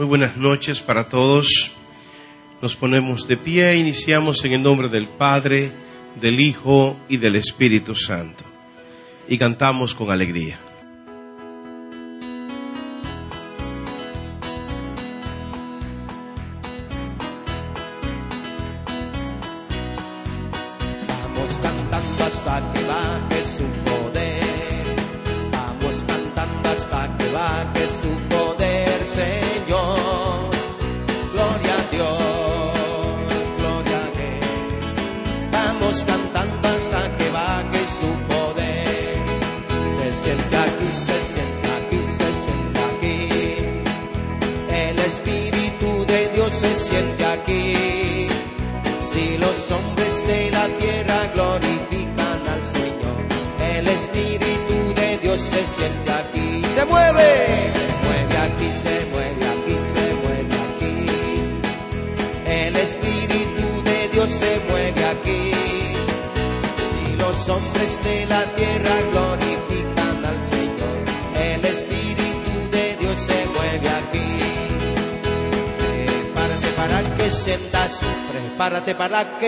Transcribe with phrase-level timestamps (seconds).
[0.00, 1.72] Muy buenas noches para todos.
[2.62, 5.72] Nos ponemos de pie e iniciamos en el nombre del Padre,
[6.18, 8.42] del Hijo y del Espíritu Santo.
[9.28, 10.58] Y cantamos con alegría.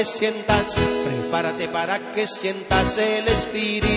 [0.05, 3.92] Sientas, prepárate para que sientas el Espíritu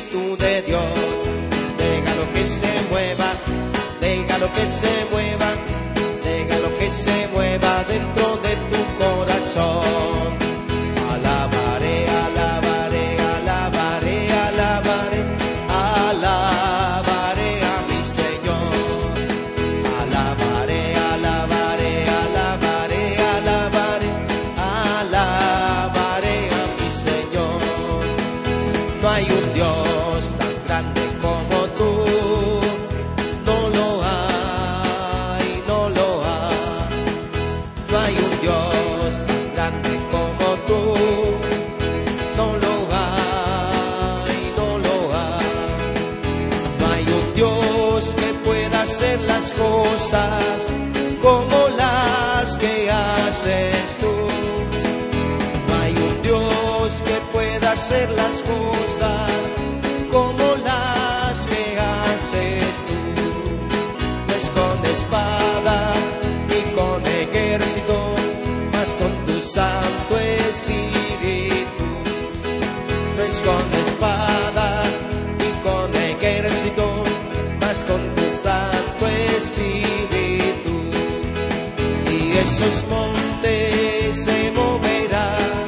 [82.45, 85.66] esos montes se moverán,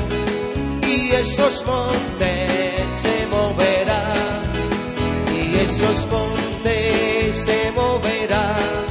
[0.84, 4.44] y esos montes se moverán,
[5.34, 8.86] y esos montes se moverán,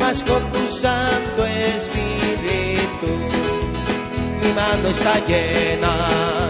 [0.00, 3.12] mas con tu Santo Espíritu.
[4.42, 5.94] Mi mano está llena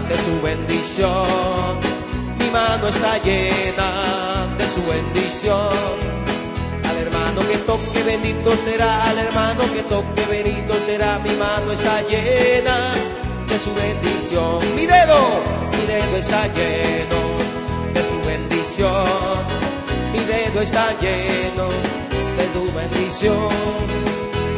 [0.09, 1.77] de su bendición.
[2.39, 3.89] Mi mano está llena
[4.57, 6.26] de su bendición.
[7.37, 11.19] Hermano que toque bendito será, al hermano que toque bendito será.
[11.19, 12.95] Mi mano está llena
[13.47, 14.57] de su bendición.
[14.75, 15.19] Mi dedo,
[15.71, 17.19] mi dedo está lleno
[17.93, 19.05] de su bendición.
[20.13, 21.69] Mi dedo está lleno
[22.37, 23.49] de tu bendición.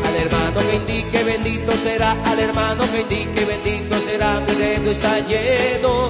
[0.07, 5.19] Al hermano que indique bendito será, al hermano que indique bendito será, mi dedo está
[5.19, 6.09] lleno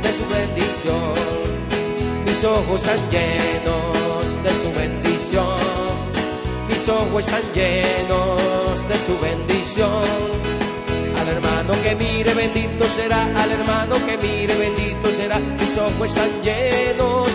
[0.00, 1.14] de su bendición.
[2.24, 3.73] Mis ojos están llenos
[6.84, 10.04] mis ojos están llenos de su bendición.
[11.18, 16.28] Al hermano que mire bendito será, al hermano que mire bendito será, mis ojos están
[16.42, 17.28] llenos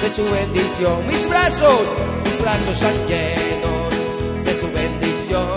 [0.00, 1.06] de su bendición.
[1.06, 1.82] Mis brazos,
[2.24, 5.48] mis brazos están llenos de su bendición.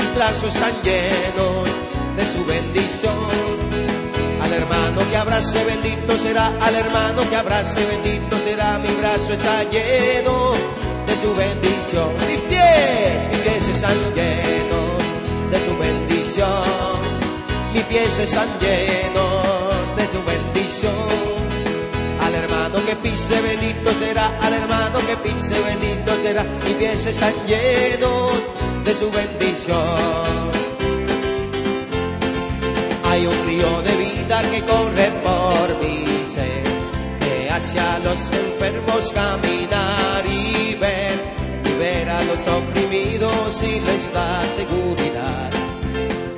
[0.00, 1.68] Mis brazos están llenos
[2.16, 3.28] de su bendición.
[4.42, 9.62] Al hermano que abrace bendito será, al hermano que abrace bendito será, mi brazo está
[9.70, 10.83] lleno
[11.14, 12.10] de su bendición.
[12.28, 14.98] Mis pies, mis pies están llenos
[15.50, 16.64] de su bendición.
[17.72, 21.34] Mis pies están llenos de su bendición.
[22.20, 27.34] Al hermano que pise bendito será, al hermano que pise bendito será, mis pies están
[27.46, 28.32] llenos
[28.84, 30.64] de su bendición.
[33.04, 36.64] Hay un río de vida que corre por mi ser,
[37.20, 40.53] que hacia los enfermos caminar y
[42.26, 45.50] los oprimidos y les da seguridad.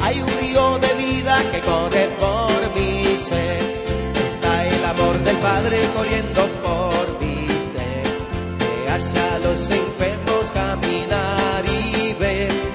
[0.00, 3.60] Hay un río de vida que corre por mi ser,
[4.30, 8.06] está el amor del Padre corriendo por mi ser,
[8.58, 12.66] que hacia los enfermos caminar y ver,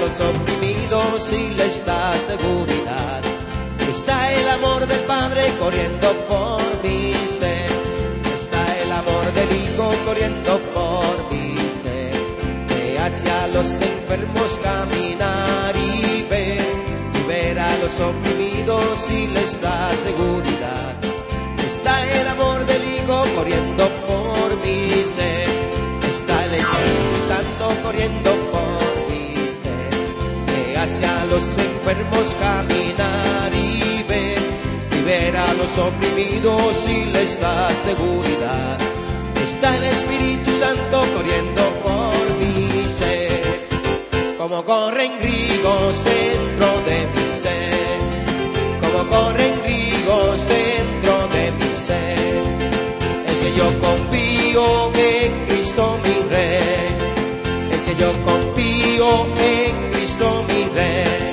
[0.00, 3.20] los oprimidos y les da seguridad.
[3.90, 7.70] Está el amor del Padre corriendo por mi ser.
[8.38, 10.87] Está el amor del Hijo corriendo por
[13.58, 16.62] los enfermos caminar y ver.
[17.26, 20.94] Ver a los oprimidos y les da seguridad.
[21.70, 24.80] Está el amor del Hijo corriendo por mi
[25.16, 25.48] ser.
[26.14, 29.90] Está el Espíritu Santo corriendo por mi ser.
[30.50, 34.38] Que hacia los enfermos caminar y ver.
[34.98, 38.78] Y a los oprimidos y les da seguridad.
[39.46, 41.97] Está el Espíritu Santo corriendo por.
[44.48, 47.98] Como corren ríos dentro de mi ser.
[48.80, 52.44] Como corren ríos dentro de mi ser.
[53.28, 56.96] Es que yo confío en Cristo mi Rey.
[57.72, 61.32] Es que yo confío en Cristo mi Rey.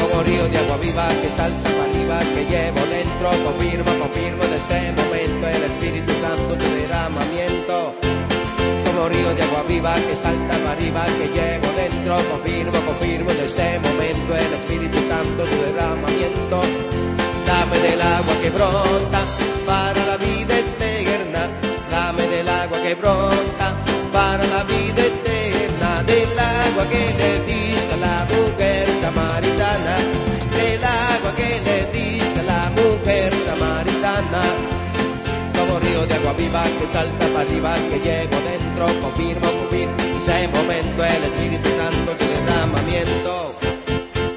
[0.00, 3.30] Como río de agua viva que salta para arriba, que llevo dentro.
[3.42, 7.49] Confirmo, confirmo en este momento el Espíritu Santo tu derramamiento.
[9.08, 12.16] Río de agua viva que salta para arriba, que llevo dentro.
[12.30, 16.60] Confirmo, confirmo en este momento el Espíritu Santo tu derramamiento.
[17.46, 19.20] Dame del agua que brota
[19.66, 21.48] para la vida eterna.
[21.90, 23.74] Dame del agua que brota
[24.12, 26.02] para la vida eterna.
[26.04, 29.96] Del agua que le diste a la mujer samaritana.
[30.56, 32.19] Del agua que le diste
[36.32, 38.86] viva que salta para arriba, que llevo dentro.
[39.00, 39.96] Confirmo, confirmo.
[40.20, 43.60] Ese momento el Espíritu Santo tu derramamiento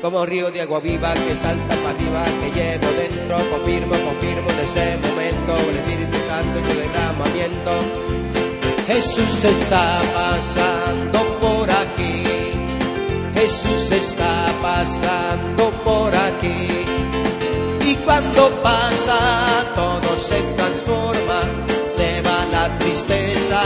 [0.03, 4.59] como río de agua viva que salta para arriba, que llevo dentro, confirmo, confirmo en
[4.59, 7.71] este momento, el Espíritu Santo tu derramamiento.
[8.85, 12.23] Jesús está pasando por aquí,
[13.33, 16.67] Jesús está pasando por aquí,
[17.85, 21.02] y cuando pasa todo se transforma,
[22.79, 23.61] tristeza,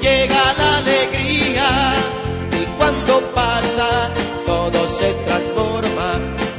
[0.00, 1.68] llega la alegría,
[2.60, 4.10] y cuando pasa
[4.46, 6.10] todo se transforma,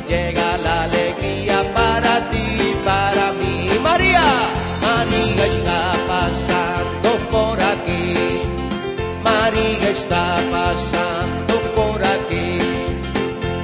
[0.08, 3.70] llega la alegría para ti, para mí.
[3.84, 4.24] María,
[4.82, 8.14] María está pasando por aquí,
[9.24, 12.60] María está pasando por aquí,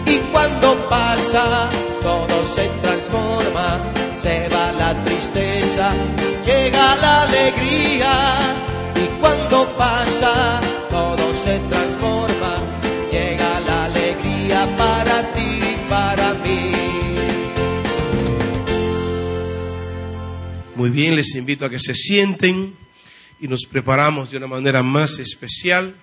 [0.05, 1.69] y cuando pasa
[2.01, 3.79] todo se transforma,
[4.21, 5.91] se va la tristeza,
[6.95, 8.55] la alegría,
[8.95, 12.57] y cuando pasa todo se transforma,
[13.11, 15.59] llega la alegría para ti,
[15.89, 16.71] para mí.
[20.75, 22.75] Muy bien, les invito a que se sienten
[23.39, 25.95] y nos preparamos de una manera más especial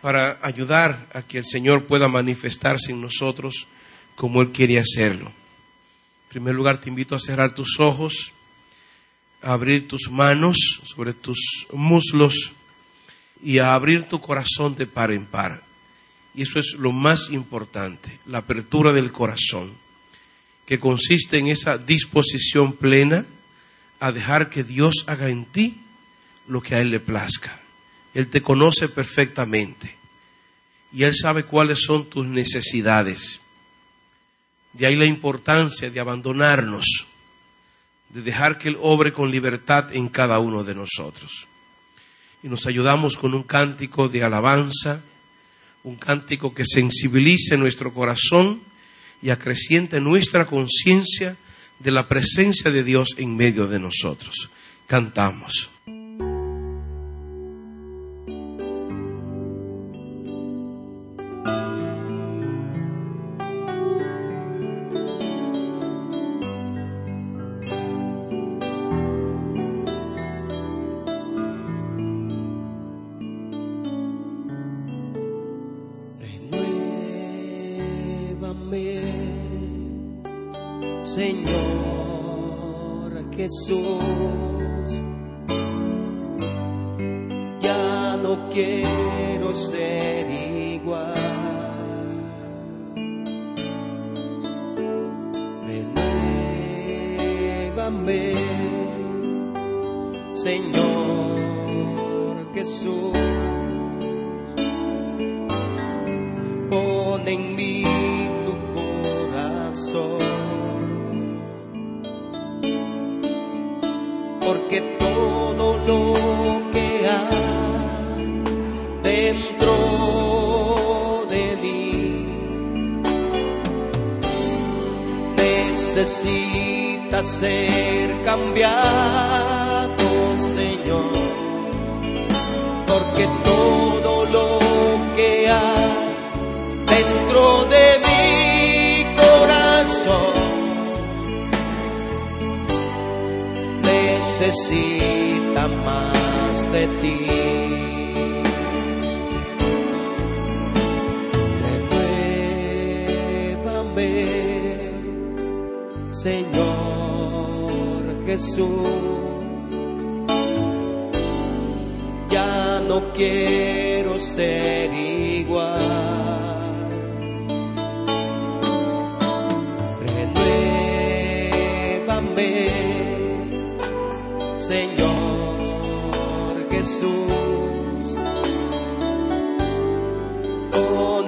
[0.00, 3.66] para ayudar a que el Señor pueda manifestarse en nosotros
[4.16, 5.26] como Él quiere hacerlo.
[5.26, 8.32] En primer lugar, te invito a cerrar tus ojos,
[9.44, 12.52] abrir tus manos sobre tus muslos
[13.42, 15.62] y a abrir tu corazón de par en par.
[16.34, 19.72] Y eso es lo más importante, la apertura del corazón,
[20.66, 23.26] que consiste en esa disposición plena
[24.00, 25.80] a dejar que Dios haga en ti
[26.48, 27.60] lo que a Él le plazca.
[28.14, 29.96] Él te conoce perfectamente
[30.92, 33.40] y Él sabe cuáles son tus necesidades.
[34.72, 37.06] De ahí la importancia de abandonarnos,
[38.14, 41.46] de dejar que Él obre con libertad en cada uno de nosotros.
[42.42, 45.02] Y nos ayudamos con un cántico de alabanza,
[45.82, 48.60] un cántico que sensibilice nuestro corazón
[49.20, 51.36] y acreciente nuestra conciencia
[51.80, 54.48] de la presencia de Dios en medio de nosotros.
[54.86, 55.73] Cantamos.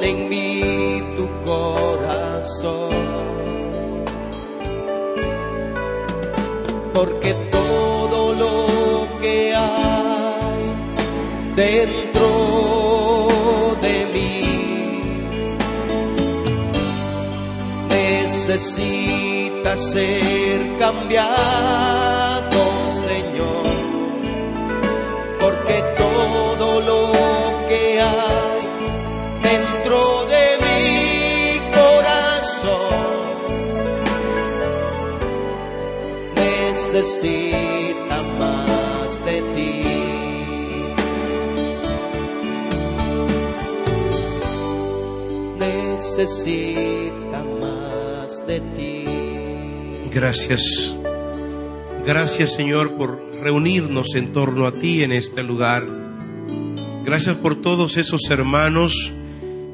[0.07, 2.91] En mí tu corazón.
[6.95, 10.63] Porque todo lo que hay
[11.55, 12.27] dentro
[13.83, 14.43] de mí
[17.91, 23.66] necesita ser cambiado, Señor.
[37.07, 39.83] Necesita más de ti.
[45.59, 49.05] Necesita más de ti.
[50.13, 50.97] Gracias.
[52.05, 55.87] Gracias Señor por reunirnos en torno a ti en este lugar.
[57.05, 59.13] Gracias por todos esos hermanos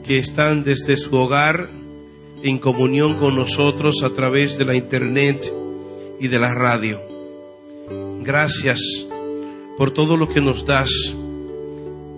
[0.04, 1.70] que están desde su hogar
[2.42, 5.50] en comunión con nosotros a través de la internet
[6.20, 7.11] y de la radio.
[8.24, 8.80] Gracias
[9.76, 10.90] por todo lo que nos das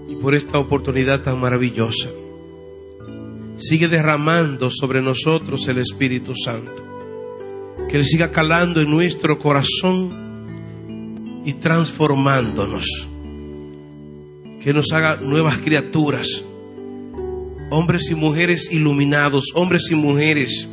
[0.08, 2.08] y por esta oportunidad tan maravillosa.
[3.56, 6.72] Sigue derramando sobre nosotros el Espíritu Santo.
[7.88, 13.08] Que Él siga calando en nuestro corazón y transformándonos.
[14.62, 16.44] Que nos haga nuevas criaturas.
[17.70, 20.68] Hombres y mujeres iluminados, hombres y mujeres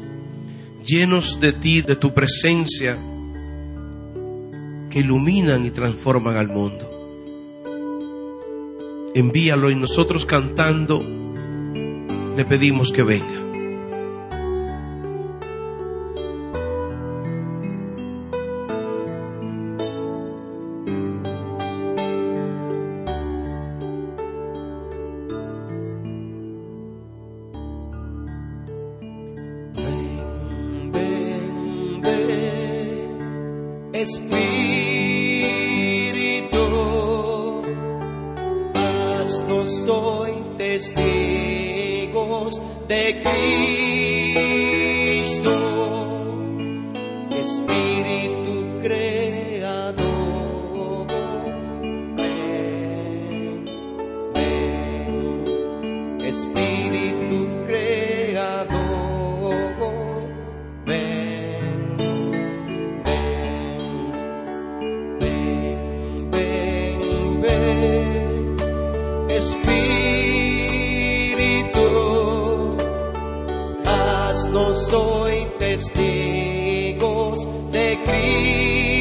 [0.85, 2.97] llenos de ti, de tu presencia,
[4.91, 6.87] que iluminan y transforman al mundo.
[9.15, 11.03] Envíalo y nosotros cantando
[12.35, 13.50] le pedimos que venga.
[74.51, 79.00] Haznos hoy testigos de Cristo,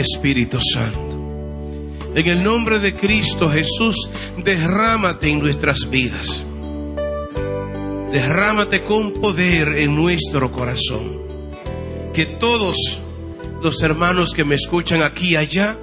[0.00, 1.10] Espíritu Santo.
[2.14, 4.08] En el nombre de Cristo Jesús,
[4.42, 6.42] derrámate en nuestras vidas.
[8.12, 11.20] Derrámate con poder en nuestro corazón.
[12.12, 12.76] Que todos
[13.62, 15.76] los hermanos que me escuchan aquí y allá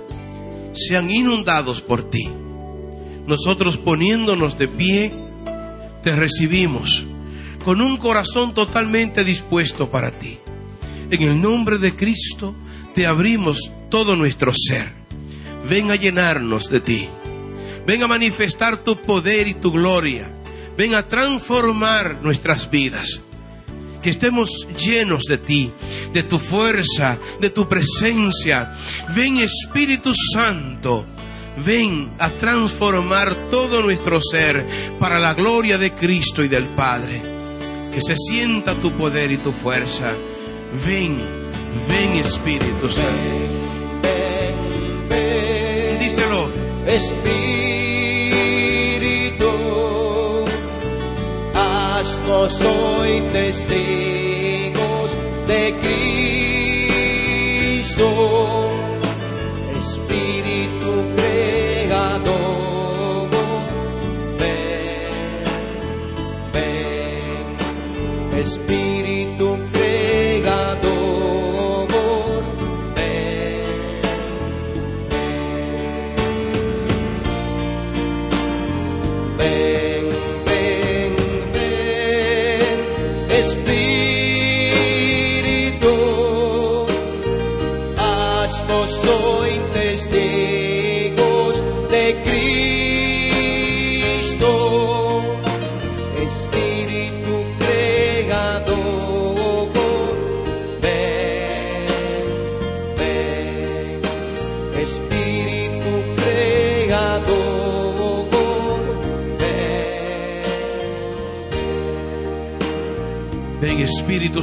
[0.73, 2.27] sean inundados por ti.
[3.25, 5.13] Nosotros poniéndonos de pie,
[6.03, 7.05] te recibimos
[7.63, 10.37] con un corazón totalmente dispuesto para ti.
[11.09, 12.55] En el nombre de Cristo
[12.93, 14.91] te abrimos todo nuestro ser.
[15.69, 17.09] Ven a llenarnos de ti.
[17.85, 20.29] Ven a manifestar tu poder y tu gloria.
[20.77, 23.21] Ven a transformar nuestras vidas.
[24.01, 25.71] Que estemos llenos de ti,
[26.13, 28.73] de tu fuerza, de tu presencia.
[29.15, 31.05] Ven Espíritu Santo.
[31.65, 34.65] Ven a transformar todo nuestro ser
[34.99, 37.21] para la gloria de Cristo y del Padre.
[37.93, 40.13] Que se sienta tu poder y tu fuerza.
[40.85, 41.17] Ven,
[41.89, 43.66] ven Espíritu Santo.
[46.97, 47.45] Espíritu,
[51.53, 55.11] haznos hoy testigos
[55.45, 55.75] de
[57.77, 58.66] Cristo.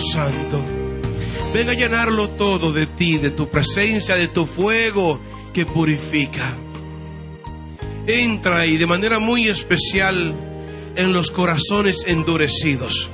[0.01, 0.61] Santo.
[1.53, 5.21] Ven a llenarlo todo de ti, de tu presencia, de tu fuego
[5.53, 6.55] que purifica.
[8.07, 10.35] Entra y de manera muy especial
[10.97, 13.09] en los corazones endurecidos.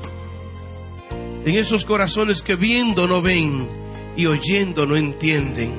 [1.45, 3.69] En esos corazones que viendo no ven
[4.17, 5.73] y oyendo no entienden.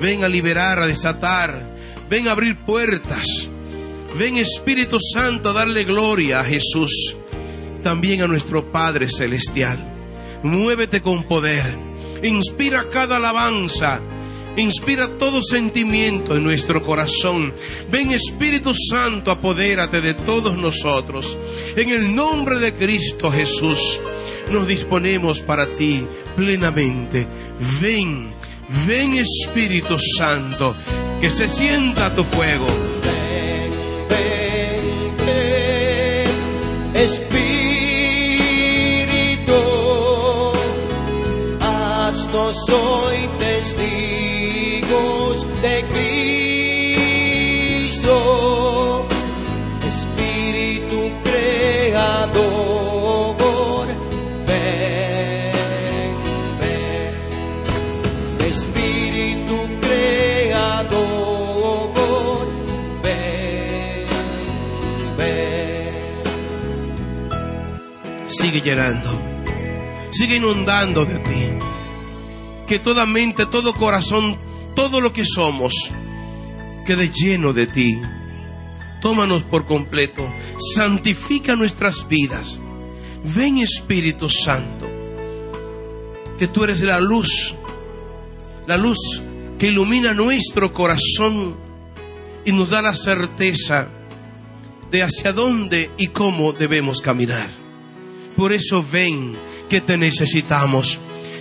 [0.00, 1.76] Ven a liberar, a desatar.
[2.10, 3.26] Ven a abrir puertas.
[4.18, 7.16] Ven Espíritu Santo a darle gloria a Jesús
[7.86, 9.95] también a nuestro Padre Celestial.
[10.46, 11.76] Muévete con poder.
[12.22, 14.00] Inspira cada alabanza.
[14.56, 17.52] Inspira todo sentimiento en nuestro corazón.
[17.90, 21.36] Ven Espíritu Santo, apodérate de todos nosotros.
[21.76, 24.00] En el nombre de Cristo Jesús
[24.50, 26.06] nos disponemos para ti
[26.36, 27.26] plenamente.
[27.80, 28.32] Ven,
[28.86, 30.76] ven Espíritu Santo,
[31.20, 32.66] que se sienta tu fuego.
[33.02, 37.55] Ven, ven, ven, Espíritu,
[42.46, 43.86] hoy testigos
[45.62, 45.84] de
[47.88, 49.08] Cristo,
[49.84, 52.26] Espíritu creador,
[54.46, 55.52] ven,
[56.60, 57.14] ven.
[58.48, 60.86] Espíritu creador,
[63.02, 64.06] ven,
[65.18, 66.22] ven.
[68.28, 69.10] Sigue llenando.
[70.12, 71.25] Sigue inundando de.
[72.66, 74.36] Que toda mente, todo corazón,
[74.74, 75.72] todo lo que somos,
[76.84, 78.00] quede lleno de ti.
[79.00, 80.28] Tómanos por completo.
[80.74, 82.58] Santifica nuestras vidas.
[83.34, 84.88] Ven Espíritu Santo.
[86.38, 87.54] Que tú eres la luz.
[88.66, 88.98] La luz
[89.58, 91.56] que ilumina nuestro corazón
[92.44, 93.88] y nos da la certeza
[94.90, 97.48] de hacia dónde y cómo debemos caminar.
[98.36, 99.34] Por eso ven
[99.68, 100.98] que te necesitamos.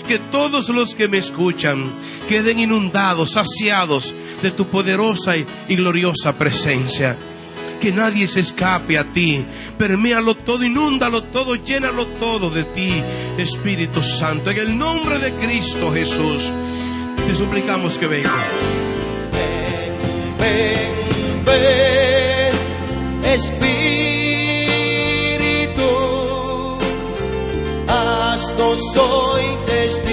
[0.08, 1.92] Que todos los que me escuchan
[2.30, 7.18] queden inundados, saciados de tu poderosa y, gloriosa presencia.
[7.82, 9.46] Que nadie se escape a ti.
[9.78, 12.92] Perméalo todo, inúndalo todo, llénalo todo de ti,
[13.38, 14.52] Espíritu Santo.
[14.52, 16.52] En el nombre de Cristo Jesús,
[17.28, 18.32] te suplicamos que venga.
[20.40, 24.25] Ven, ven, Espíritu,
[28.56, 30.08] haznos hoy testigos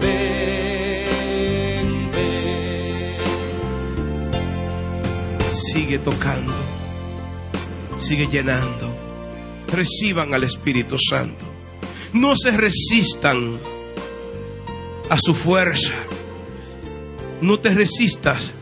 [0.01, 3.17] ven, ven.
[5.51, 6.53] Sigue tocando,
[7.99, 8.76] sigue llenando.
[9.77, 11.45] Reciban al Espíritu Santo.
[12.11, 13.59] No se resistan.
[15.07, 15.93] a su fuerza.
[17.41, 18.53] No te resistas.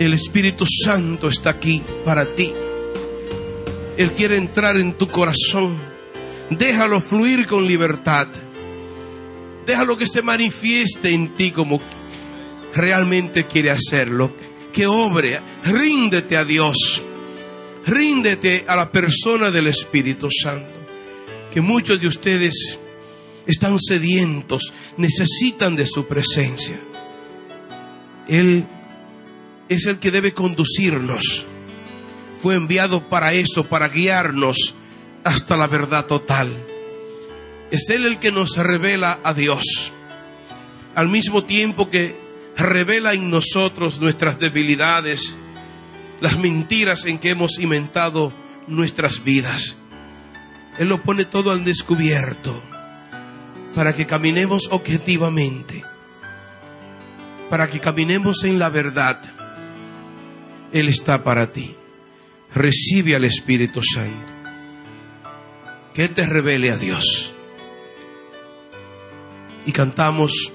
[0.00, 2.52] El Espíritu Santo está aquí para ti.
[3.96, 5.78] Él quiere entrar en tu corazón.
[6.50, 8.26] Déjalo fluir con libertad.
[9.68, 11.80] Déjalo que se manifieste en ti como
[12.74, 14.32] realmente quiere hacerlo.
[14.72, 15.38] Que obre.
[15.62, 17.04] Ríndete a Dios.
[17.88, 20.68] Ríndete a la persona del Espíritu Santo.
[21.52, 22.78] Que muchos de ustedes
[23.46, 26.78] están sedientos, necesitan de su presencia.
[28.28, 28.66] Él
[29.70, 31.46] es el que debe conducirnos.
[32.42, 34.74] Fue enviado para eso, para guiarnos
[35.24, 36.52] hasta la verdad total.
[37.70, 39.64] Es Él el que nos revela a Dios.
[40.94, 42.20] Al mismo tiempo que
[42.54, 45.34] revela en nosotros nuestras debilidades,
[46.20, 48.32] las mentiras en que hemos inventado
[48.66, 49.76] nuestras vidas.
[50.78, 52.62] Él lo pone todo al descubierto
[53.74, 55.84] para que caminemos objetivamente,
[57.50, 59.20] para que caminemos en la verdad.
[60.72, 61.74] Él está para ti.
[62.54, 64.32] Recibe al Espíritu Santo.
[65.94, 67.34] Que te revele a Dios.
[69.66, 70.52] Y cantamos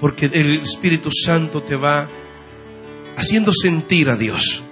[0.00, 2.08] porque el Espíritu Santo te va
[3.18, 4.62] haciendo sentir a Dios,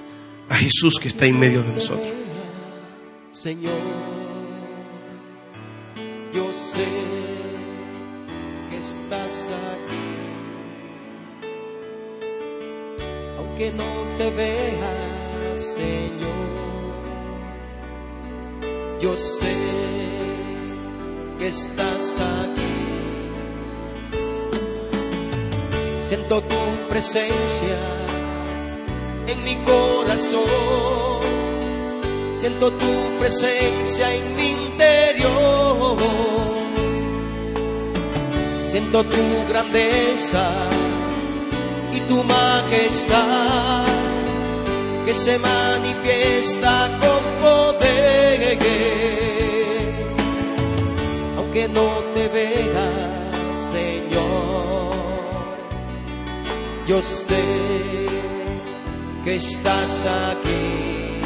[0.48, 2.06] a Jesús que está en medio de nosotros.
[3.32, 3.72] Señor,
[6.32, 6.86] yo sé
[8.70, 10.06] que estás aquí,
[13.36, 13.84] aunque no
[14.16, 16.36] te vea, Señor,
[19.00, 19.56] yo sé
[21.40, 22.62] que estás aquí.
[26.08, 28.05] Siento tu presencia
[29.26, 31.20] en mi corazón.
[32.34, 35.96] Siento tu presencia en mi interior.
[38.70, 40.50] Siento tu grandeza
[41.92, 43.84] y tu majestad
[45.04, 48.58] que se manifiesta con poder.
[51.36, 53.30] Aunque no te vea,
[53.72, 54.90] Señor,
[56.86, 57.95] yo sé
[59.26, 61.20] que estás aquí.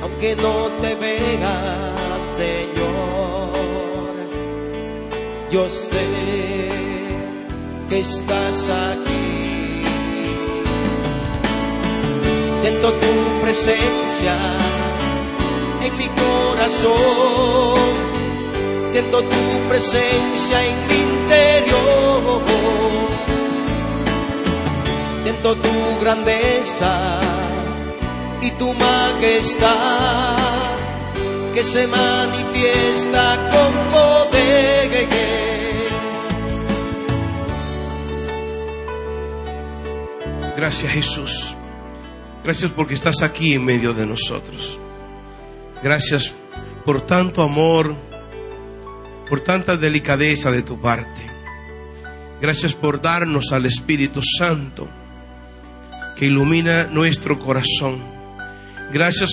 [0.00, 1.94] Aunque no te vea,
[2.36, 3.50] Señor,
[5.50, 6.68] yo sé
[7.88, 9.82] que estás aquí.
[12.60, 13.12] Siento tu
[13.42, 14.36] presencia
[15.82, 17.90] en mi corazón.
[18.86, 22.55] Siento tu presencia en mi interior
[25.26, 27.20] siento tu grandeza
[28.40, 30.36] y tu majestad
[31.52, 35.08] que se manifiesta con poder.
[40.56, 41.56] Gracias Jesús.
[42.44, 44.78] Gracias porque estás aquí en medio de nosotros.
[45.82, 46.30] Gracias
[46.84, 47.96] por tanto amor,
[49.28, 51.28] por tanta delicadeza de tu parte.
[52.40, 54.86] Gracias por darnos al Espíritu Santo
[56.16, 58.02] que ilumina nuestro corazón.
[58.92, 59.30] Gracias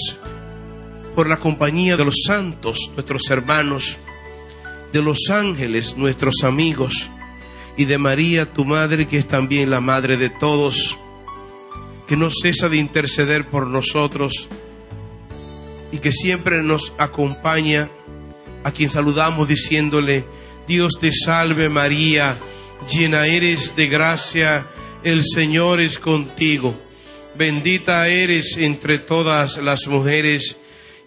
[1.16, 3.98] por la compañía de los santos, nuestros hermanos,
[4.92, 7.10] de los ángeles, nuestros amigos,
[7.78, 10.98] y de María, tu madre, que es también la madre de todos,
[12.08, 14.48] que no cesa de interceder por nosotros
[15.92, 17.90] y que siempre nos acompaña,
[18.64, 20.26] a quien saludamos diciéndole,
[20.68, 22.38] Dios te salve María,
[22.90, 24.66] llena eres de gracia,
[25.04, 26.80] el Señor es contigo.
[27.36, 30.58] Bendita eres entre todas las mujeres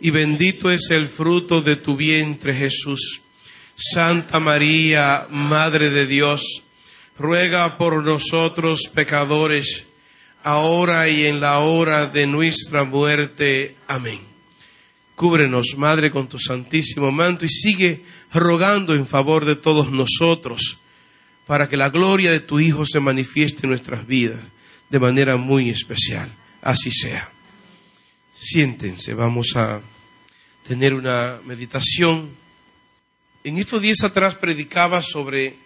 [0.00, 3.22] y bendito es el fruto de tu vientre Jesús.
[3.76, 6.62] Santa María, Madre de Dios,
[7.18, 9.84] ruega por nosotros pecadores,
[10.42, 13.76] ahora y en la hora de nuestra muerte.
[13.86, 14.20] Amén.
[15.14, 20.78] Cúbrenos, Madre, con tu santísimo manto y sigue rogando en favor de todos nosotros
[21.46, 24.40] para que la gloria de tu Hijo se manifieste en nuestras vidas
[24.90, 26.30] de manera muy especial.
[26.62, 27.30] Así sea.
[28.34, 29.80] Siéntense, vamos a
[30.66, 32.30] tener una meditación.
[33.44, 35.56] En estos días atrás predicaba sobre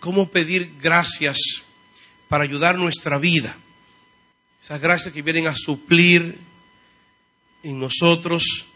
[0.00, 1.38] cómo pedir gracias
[2.28, 3.56] para ayudar nuestra vida.
[4.62, 6.38] Esas gracias que vienen a suplir
[7.62, 8.66] en nosotros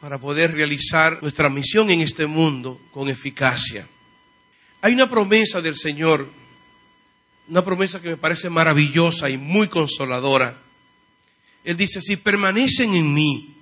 [0.00, 3.86] para poder realizar nuestra misión en este mundo con eficacia.
[4.82, 6.28] Hay una promesa del Señor,
[7.48, 10.56] una promesa que me parece maravillosa y muy consoladora.
[11.64, 13.54] Él dice, si permanecen en mí,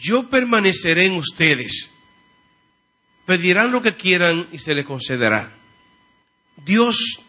[0.00, 1.90] yo permaneceré en ustedes.
[3.26, 5.52] Pedirán lo que quieran y se les concederá.
[6.64, 7.20] Dios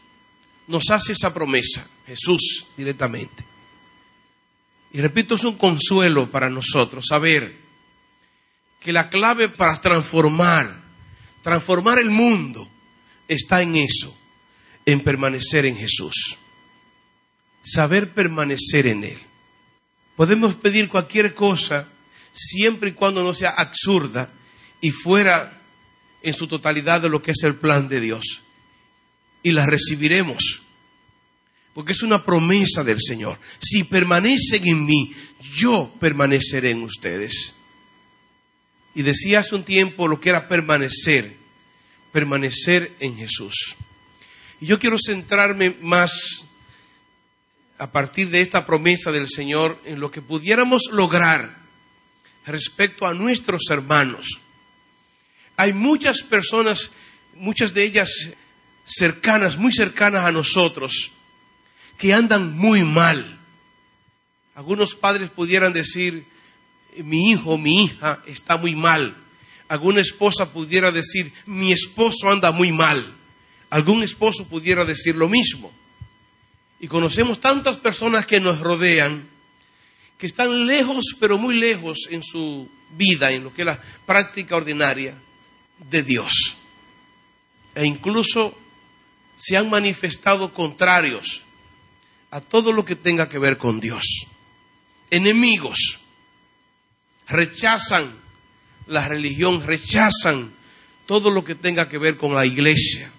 [0.68, 3.44] nos hace esa promesa, Jesús directamente.
[4.94, 7.56] Y repito, es un consuelo para nosotros saber
[8.80, 10.82] que la clave para transformar,
[11.42, 12.70] transformar el mundo,
[13.28, 14.18] está en eso,
[14.86, 16.38] en permanecer en Jesús.
[17.64, 19.18] Saber permanecer en Él.
[20.16, 21.88] Podemos pedir cualquier cosa
[22.34, 24.32] siempre y cuando no sea absurda
[24.82, 25.62] y fuera
[26.22, 28.42] en su totalidad de lo que es el plan de Dios.
[29.44, 30.62] Y la recibiremos.
[31.74, 33.38] Porque es una promesa del Señor.
[33.60, 35.14] Si permanecen en mí,
[35.56, 37.54] yo permaneceré en ustedes.
[38.96, 41.37] Y decía hace un tiempo lo que era permanecer,
[42.12, 43.76] permanecer en Jesús.
[44.60, 46.46] Y yo quiero centrarme más
[47.78, 51.58] a partir de esta promesa del Señor en lo que pudiéramos lograr
[52.46, 54.40] respecto a nuestros hermanos.
[55.58, 56.92] Hay muchas personas,
[57.36, 58.10] muchas de ellas
[58.86, 61.12] cercanas, muy cercanas a nosotros,
[61.98, 63.40] que andan muy mal.
[64.56, 66.26] Algunos padres pudieran decir,
[67.04, 69.16] mi hijo, mi hija está muy mal.
[69.68, 73.06] Alguna esposa pudiera decir, mi esposo anda muy mal.
[73.70, 75.72] Algún esposo pudiera decir lo mismo.
[76.80, 79.28] Y conocemos tantas personas que nos rodean,
[80.18, 84.56] que están lejos, pero muy lejos en su vida, en lo que es la práctica
[84.56, 85.16] ordinaria
[85.90, 86.56] de Dios.
[87.76, 88.58] E incluso
[89.38, 91.42] se han manifestado contrarios
[92.32, 94.28] a todo lo que tenga que ver con Dios.
[95.10, 96.00] Enemigos
[97.28, 98.27] rechazan
[98.88, 100.52] la religión, rechazan
[101.06, 103.12] todo lo que tenga que ver con la iglesia.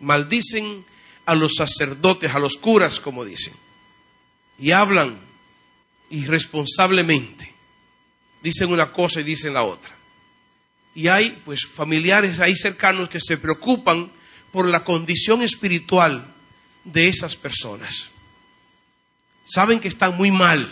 [0.00, 0.84] Maldicen
[1.26, 3.54] a los sacerdotes, a los curas, como dicen.
[4.58, 5.20] Y hablan
[6.10, 7.52] irresponsablemente.
[8.42, 9.94] Dicen una cosa y dicen la otra.
[10.94, 14.10] Y hay pues familiares ahí cercanos que se preocupan
[14.50, 16.34] por la condición espiritual
[16.84, 18.10] de esas personas.
[19.46, 20.68] Saben que están muy mal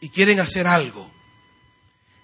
[0.00, 1.10] y quieren hacer algo.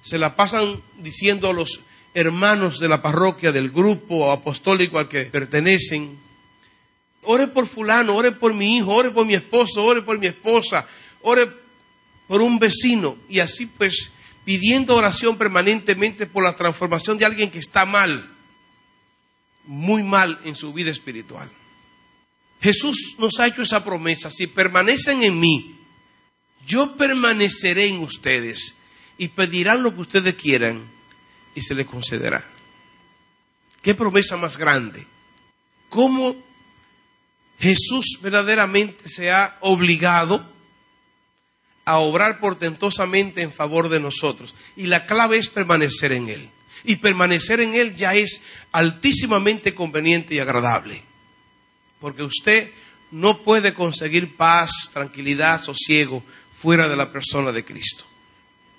[0.03, 1.81] Se la pasan diciendo a los
[2.13, 6.19] hermanos de la parroquia, del grupo apostólico al que pertenecen,
[7.23, 10.87] ore por fulano, ore por mi hijo, ore por mi esposo, ore por mi esposa,
[11.23, 11.49] ore
[12.27, 13.17] por un vecino.
[13.29, 14.11] Y así pues
[14.45, 18.29] pidiendo oración permanentemente por la transformación de alguien que está mal,
[19.65, 21.49] muy mal en su vida espiritual.
[22.61, 25.77] Jesús nos ha hecho esa promesa, si permanecen en mí,
[26.65, 28.77] yo permaneceré en ustedes
[29.23, 30.83] y pedirán lo que ustedes quieran
[31.55, 32.45] y se les concederá.
[33.81, 35.07] ¿Qué promesa más grande?
[35.89, 36.35] ¿Cómo
[37.61, 40.45] Jesús verdaderamente se ha obligado
[41.85, 44.57] a obrar portentosamente en favor de nosotros?
[44.75, 46.51] Y la clave es permanecer en Él.
[46.83, 51.01] Y permanecer en Él ya es altísimamente conveniente y agradable.
[52.01, 52.73] Porque usted
[53.13, 58.07] no puede conseguir paz, tranquilidad, sosiego fuera de la persona de Cristo.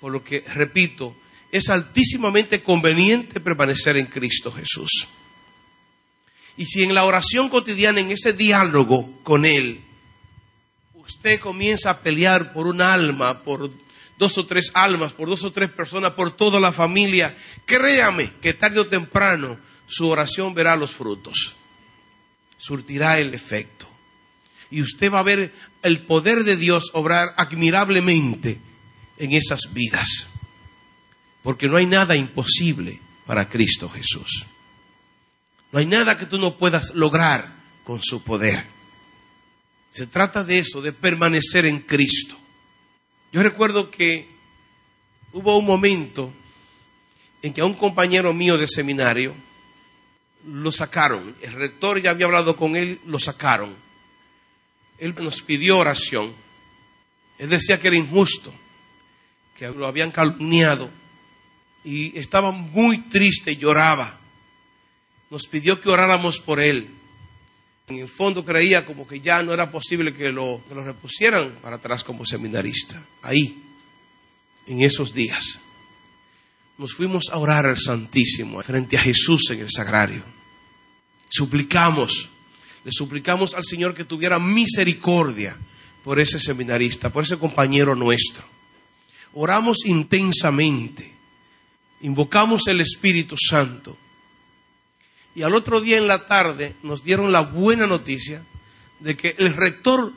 [0.04, 1.16] Por lo que, repito,
[1.50, 5.08] es altísimamente conveniente permanecer en Cristo Jesús.
[6.58, 9.80] Y si en la oración cotidiana, en ese diálogo con Él,
[10.92, 13.70] usted comienza a pelear por un alma, por
[14.18, 18.52] dos o tres almas, por dos o tres personas, por toda la familia, créame que
[18.52, 21.54] tarde o temprano su oración verá los frutos,
[22.58, 23.88] surtirá el efecto.
[24.70, 28.60] Y usted va a ver el poder de Dios obrar admirablemente
[29.18, 30.26] en esas vidas.
[31.42, 34.46] Porque no hay nada imposible para Cristo Jesús.
[35.72, 37.52] No hay nada que tú no puedas lograr
[37.84, 38.64] con su poder.
[39.90, 42.36] Se trata de eso, de permanecer en Cristo.
[43.32, 44.28] Yo recuerdo que
[45.32, 46.32] hubo un momento
[47.42, 49.34] en que a un compañero mío de seminario
[50.46, 51.34] lo sacaron.
[51.42, 53.74] El rector ya había hablado con él, lo sacaron.
[54.98, 56.32] Él nos pidió oración.
[57.38, 58.54] Él decía que era injusto,
[59.56, 60.90] que lo habían calumniado
[61.84, 64.18] y estaba muy triste lloraba.
[65.30, 66.88] Nos pidió que oráramos por él.
[67.86, 71.58] En el fondo creía como que ya no era posible que lo, que lo repusieran
[71.60, 73.04] para atrás como seminarista.
[73.22, 73.62] Ahí,
[74.66, 75.60] en esos días,
[76.78, 80.22] nos fuimos a orar al Santísimo frente a Jesús en el sagrario.
[81.28, 82.30] Suplicamos,
[82.84, 85.56] le suplicamos al Señor que tuviera misericordia
[86.02, 88.53] por ese seminarista, por ese compañero nuestro.
[89.34, 91.14] Oramos intensamente
[92.04, 93.96] invocamos el Espíritu Santo.
[95.34, 98.44] Y al otro día en la tarde nos dieron la buena noticia
[99.00, 100.12] de que el rector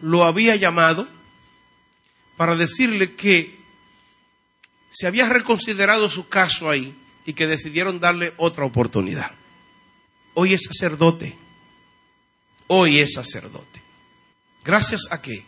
[0.00, 1.08] lo había llamado
[2.36, 3.58] para decirle que
[4.90, 6.94] se había reconsiderado su caso ahí
[7.26, 9.32] y que decidieron darle otra oportunidad.
[10.34, 11.36] Hoy es sacerdote.
[12.68, 13.82] Hoy es sacerdote.
[14.64, 15.44] Gracias a qué?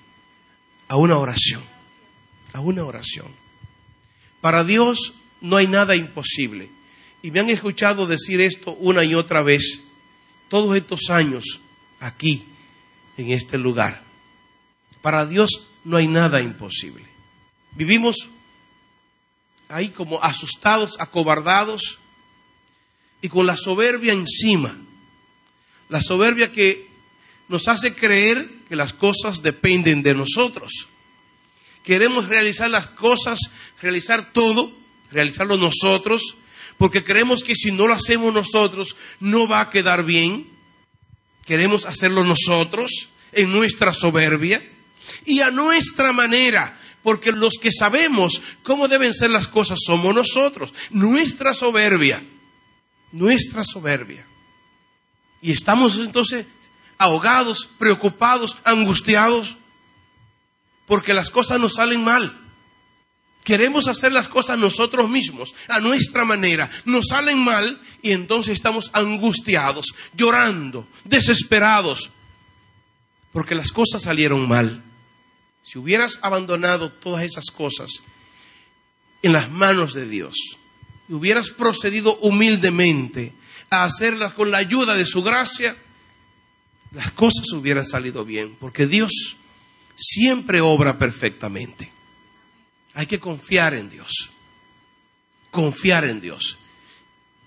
[0.88, 1.62] A una oración.
[2.56, 3.26] A una oración.
[4.40, 6.70] Para Dios no hay nada imposible.
[7.22, 9.80] Y me han escuchado decir esto una y otra vez
[10.48, 11.60] todos estos años
[12.00, 12.46] aquí,
[13.18, 14.02] en este lugar.
[15.02, 17.04] Para Dios no hay nada imposible.
[17.72, 18.30] Vivimos
[19.68, 21.98] ahí como asustados, acobardados
[23.20, 24.74] y con la soberbia encima.
[25.90, 26.88] La soberbia que
[27.48, 30.88] nos hace creer que las cosas dependen de nosotros.
[31.86, 33.38] Queremos realizar las cosas,
[33.80, 34.76] realizar todo,
[35.12, 36.34] realizarlo nosotros,
[36.78, 40.48] porque creemos que si no lo hacemos nosotros no va a quedar bien.
[41.46, 44.60] Queremos hacerlo nosotros en nuestra soberbia
[45.24, 50.74] y a nuestra manera, porque los que sabemos cómo deben ser las cosas somos nosotros,
[50.90, 52.20] nuestra soberbia,
[53.12, 54.26] nuestra soberbia.
[55.40, 56.46] Y estamos entonces
[56.98, 59.54] ahogados, preocupados, angustiados,
[60.86, 62.42] porque las cosas nos salen mal.
[63.44, 66.68] Queremos hacer las cosas nosotros mismos, a nuestra manera.
[66.84, 72.10] Nos salen mal y entonces estamos angustiados, llorando, desesperados,
[73.32, 74.82] porque las cosas salieron mal.
[75.62, 77.90] Si hubieras abandonado todas esas cosas
[79.22, 80.34] en las manos de Dios
[81.08, 83.32] y hubieras procedido humildemente
[83.70, 85.76] a hacerlas con la ayuda de su gracia,
[86.90, 89.36] las cosas hubieran salido bien, porque Dios
[89.96, 91.90] siempre obra perfectamente.
[92.94, 94.30] Hay que confiar en Dios,
[95.50, 96.58] confiar en Dios.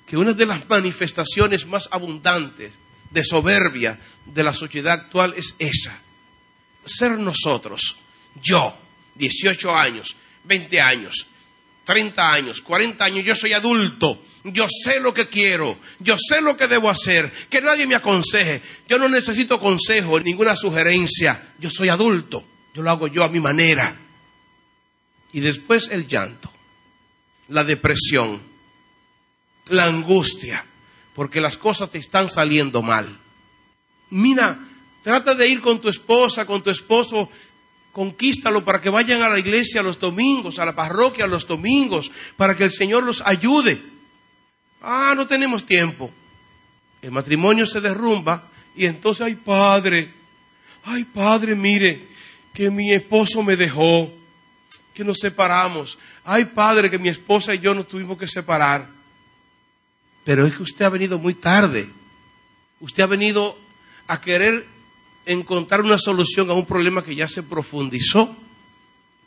[0.05, 2.73] Que una de las manifestaciones más abundantes
[3.12, 6.01] de soberbia de la sociedad actual es esa.
[6.85, 7.97] Ser nosotros
[8.41, 8.75] yo,
[9.15, 11.27] 18 años, 20 años,
[11.89, 16.56] 30 años, 40 años, yo soy adulto, yo sé lo que quiero, yo sé lo
[16.56, 21.89] que debo hacer, que nadie me aconseje, yo no necesito consejo, ninguna sugerencia, yo soy
[21.89, 23.91] adulto, yo lo hago yo a mi manera.
[25.34, 26.54] Y después el llanto,
[27.47, 28.39] la depresión,
[29.69, 30.63] la angustia,
[31.15, 33.17] porque las cosas te están saliendo mal.
[34.12, 34.60] Mira,
[35.02, 37.32] trata de ir con tu esposa, con tu esposo
[37.91, 42.56] Conquístalo para que vayan a la iglesia los domingos, a la parroquia los domingos, para
[42.56, 43.82] que el Señor los ayude.
[44.82, 46.12] Ah, no tenemos tiempo.
[47.02, 48.43] El matrimonio se derrumba
[48.75, 50.13] y entonces, ay padre,
[50.86, 52.08] ay padre, mire,
[52.54, 54.12] que mi esposo me dejó,
[54.93, 55.97] que nos separamos.
[56.23, 58.88] Ay padre, que mi esposa y yo nos tuvimos que separar.
[60.25, 61.89] Pero es que usted ha venido muy tarde.
[62.80, 63.58] Usted ha venido
[64.08, 64.65] a querer
[65.25, 68.36] encontrar una solución a un problema que ya se profundizó.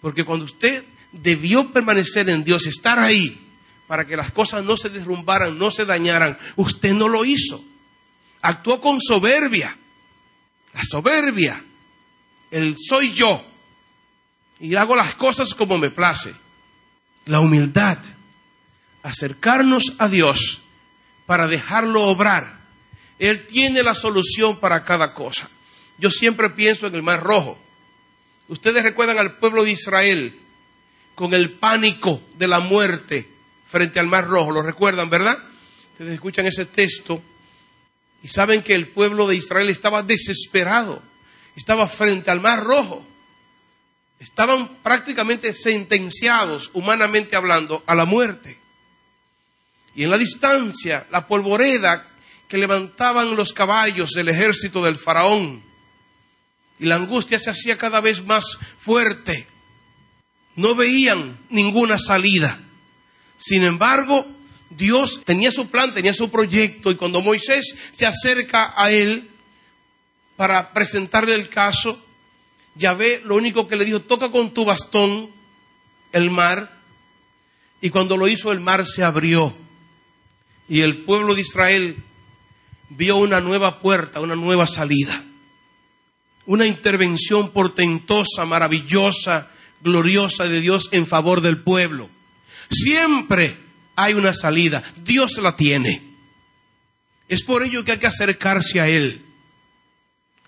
[0.00, 3.38] Porque cuando usted debió permanecer en Dios, estar ahí,
[3.86, 7.62] para que las cosas no se derrumbaran, no se dañaran, usted no lo hizo.
[8.40, 9.76] Actuó con soberbia.
[10.74, 11.62] La soberbia.
[12.50, 13.44] El soy yo.
[14.58, 16.34] Y hago las cosas como me place.
[17.26, 17.98] La humildad.
[19.02, 20.62] Acercarnos a Dios
[21.26, 22.60] para dejarlo obrar.
[23.18, 25.48] Él tiene la solución para cada cosa
[26.02, 27.56] yo siempre pienso en el Mar Rojo.
[28.48, 30.36] Ustedes recuerdan al pueblo de Israel
[31.14, 33.28] con el pánico de la muerte
[33.68, 34.50] frente al Mar Rojo.
[34.50, 35.38] ¿Lo recuerdan, verdad?
[35.92, 37.22] Ustedes escuchan ese texto
[38.20, 41.00] y saben que el pueblo de Israel estaba desesperado.
[41.54, 43.06] Estaba frente al Mar Rojo.
[44.18, 48.58] Estaban prácticamente sentenciados, humanamente hablando, a la muerte.
[49.94, 52.08] Y en la distancia, la polvoreda
[52.48, 55.70] que levantaban los caballos del ejército del faraón
[56.82, 59.46] y la angustia se hacía cada vez más fuerte.
[60.56, 62.58] No veían ninguna salida.
[63.38, 64.26] Sin embargo,
[64.68, 69.30] Dios tenía su plan, tenía su proyecto y cuando Moisés se acerca a él
[70.36, 72.04] para presentarle el caso,
[72.74, 75.30] Yahvé lo único que le dijo, toca con tu bastón
[76.10, 76.80] el mar
[77.80, 79.54] y cuando lo hizo el mar se abrió
[80.68, 81.96] y el pueblo de Israel
[82.88, 85.24] vio una nueva puerta, una nueva salida
[86.46, 92.08] una intervención portentosa, maravillosa, gloriosa de Dios en favor del pueblo.
[92.70, 93.56] Siempre
[93.96, 96.02] hay una salida, Dios la tiene.
[97.28, 99.22] Es por ello que hay que acercarse a Él,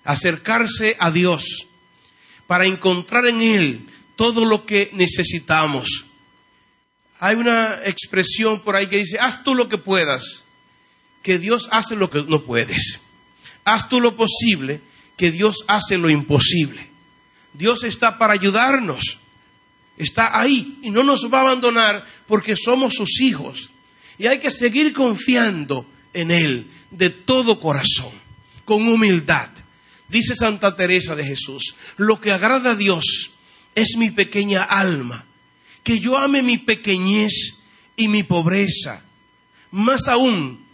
[0.04, 1.66] acercarse a Dios,
[2.46, 6.04] para encontrar en Él todo lo que necesitamos.
[7.20, 10.44] Hay una expresión por ahí que dice, haz tú lo que puedas,
[11.22, 13.00] que Dios hace lo que no puedes.
[13.64, 14.80] Haz tú lo posible
[15.16, 16.88] que Dios hace lo imposible.
[17.52, 19.18] Dios está para ayudarnos.
[19.96, 23.70] Está ahí y no nos va a abandonar porque somos sus hijos.
[24.18, 28.12] Y hay que seguir confiando en Él de todo corazón,
[28.64, 29.50] con humildad.
[30.08, 33.30] Dice Santa Teresa de Jesús, lo que agrada a Dios
[33.74, 35.24] es mi pequeña alma,
[35.82, 37.58] que yo ame mi pequeñez
[37.96, 39.02] y mi pobreza.
[39.70, 40.64] Más aún,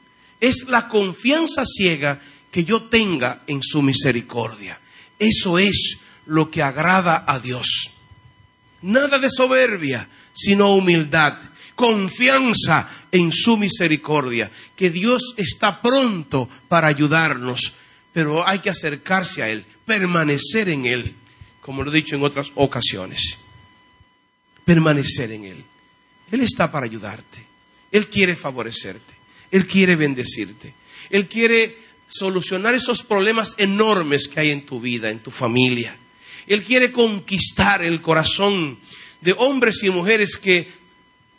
[0.41, 2.20] es la confianza ciega
[2.51, 4.80] que yo tenga en su misericordia.
[5.18, 7.90] Eso es lo que agrada a Dios.
[8.82, 11.38] Nada de soberbia, sino humildad,
[11.74, 17.74] confianza en su misericordia, que Dios está pronto para ayudarnos,
[18.12, 21.14] pero hay que acercarse a Él, permanecer en Él,
[21.61, 23.36] como lo he dicho en otras ocasiones.
[24.64, 25.64] Permanecer en Él.
[26.30, 27.44] Él está para ayudarte.
[27.90, 29.14] Él quiere favorecerte.
[29.51, 30.74] Él quiere bendecirte.
[31.11, 31.76] Él quiere
[32.11, 35.96] solucionar esos problemas enormes que hay en tu vida, en tu familia.
[36.46, 38.78] Él quiere conquistar el corazón
[39.20, 40.68] de hombres y mujeres que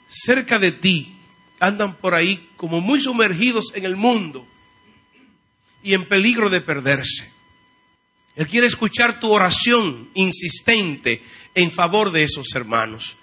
[0.08, 1.16] cerca de ti
[1.60, 4.48] andan por ahí como muy sumergidos en el mundo
[5.84, 7.32] y en peligro de perderse.
[8.36, 11.22] Él quiere escuchar tu oración insistente
[11.54, 13.16] en favor de esos hermanos,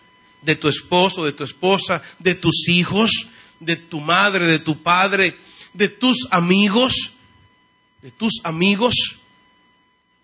[0.42, 3.28] de tu esposo, de tu esposa, de tus hijos,
[3.60, 5.34] de tu madre, de tu padre,
[5.72, 7.12] de tus amigos,
[8.02, 8.94] de tus amigos.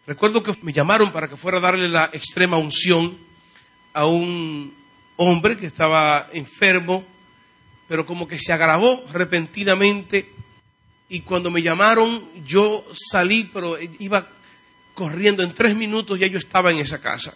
[0.07, 3.17] Recuerdo que me llamaron para que fuera a darle la extrema unción
[3.93, 4.75] a un
[5.17, 7.05] hombre que estaba enfermo,
[7.89, 10.31] pero como que se agravó repentinamente.
[11.09, 14.27] Y cuando me llamaron, yo salí, pero iba
[14.95, 15.43] corriendo.
[15.43, 17.35] En tres minutos ya yo estaba en esa casa.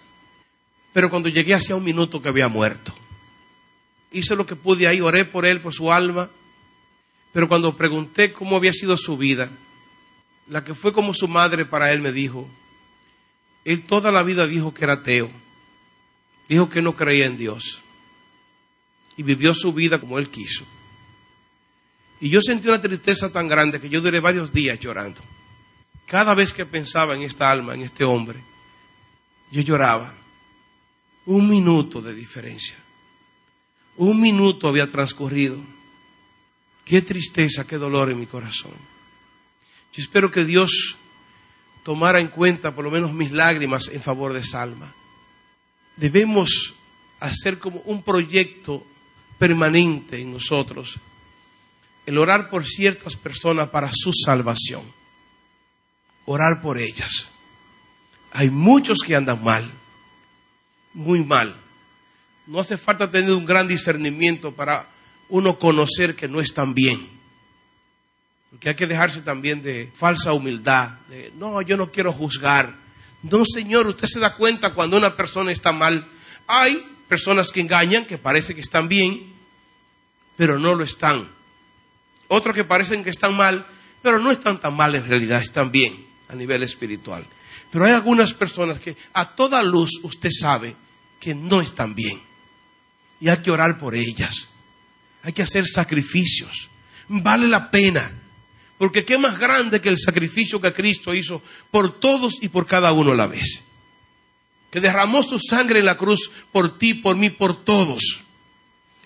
[0.92, 2.94] Pero cuando llegué hacía un minuto que había muerto.
[4.10, 6.30] Hice lo que pude ahí, oré por él, por su alma.
[7.32, 9.50] Pero cuando pregunté cómo había sido su vida,
[10.48, 12.48] la que fue como su madre para él me dijo,
[13.64, 15.30] él toda la vida dijo que era ateo
[16.48, 17.80] dijo que no creía en Dios
[19.16, 20.64] y vivió su vida como él quiso.
[22.20, 25.20] Y yo sentí una tristeza tan grande que yo duré varios días llorando.
[26.06, 28.40] Cada vez que pensaba en esta alma, en este hombre,
[29.52, 30.14] yo lloraba.
[31.26, 32.76] Un minuto de diferencia.
[33.96, 35.60] Un minuto había transcurrido.
[36.84, 38.72] Qué tristeza, qué dolor en mi corazón.
[39.92, 40.96] Yo espero que Dios
[41.82, 44.94] tomara en cuenta por lo menos mis lágrimas en favor de esa alma
[45.98, 46.74] debemos
[47.20, 48.84] hacer como un proyecto
[49.38, 50.96] permanente en nosotros,
[52.06, 54.82] el orar por ciertas personas para su salvación,
[56.24, 57.28] orar por ellas.
[58.32, 59.70] Hay muchos que andan mal,
[60.94, 61.56] muy mal.
[62.46, 64.88] No hace falta tener un gran discernimiento para
[65.28, 67.17] uno conocer que no están bien.
[68.50, 72.88] Porque hay que dejarse también de falsa humildad, de no, yo no quiero juzgar
[73.22, 76.08] no, Señor, usted se da cuenta cuando una persona está mal.
[76.46, 79.32] Hay personas que engañan, que parece que están bien,
[80.36, 81.28] pero no lo están.
[82.28, 83.66] Otros que parecen que están mal,
[84.02, 87.26] pero no están tan mal en realidad, están bien a nivel espiritual.
[87.72, 90.76] Pero hay algunas personas que a toda luz usted sabe
[91.18, 92.20] que no están bien.
[93.20, 94.46] Y hay que orar por ellas.
[95.24, 96.68] Hay que hacer sacrificios.
[97.08, 98.12] Vale la pena.
[98.78, 102.92] Porque qué más grande que el sacrificio que Cristo hizo por todos y por cada
[102.92, 103.62] uno a la vez.
[104.70, 108.20] Que derramó su sangre en la cruz por ti, por mí, por todos.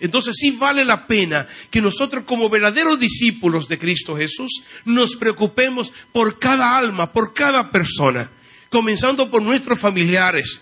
[0.03, 5.93] Entonces sí vale la pena que nosotros como verdaderos discípulos de Cristo Jesús nos preocupemos
[6.13, 8.29] por cada alma, por cada persona,
[8.69, 10.61] comenzando por nuestros familiares.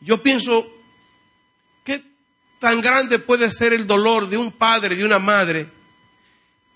[0.00, 0.66] Yo pienso,
[1.84, 2.02] ¿qué
[2.58, 5.68] tan grande puede ser el dolor de un padre, de una madre,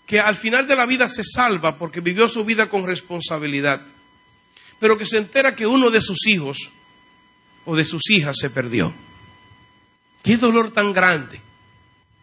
[0.09, 3.82] que al final de la vida se salva porque vivió su vida con responsabilidad,
[4.80, 6.70] pero que se entera que uno de sus hijos
[7.66, 8.94] o de sus hijas se perdió.
[10.22, 11.42] Qué dolor tan grande,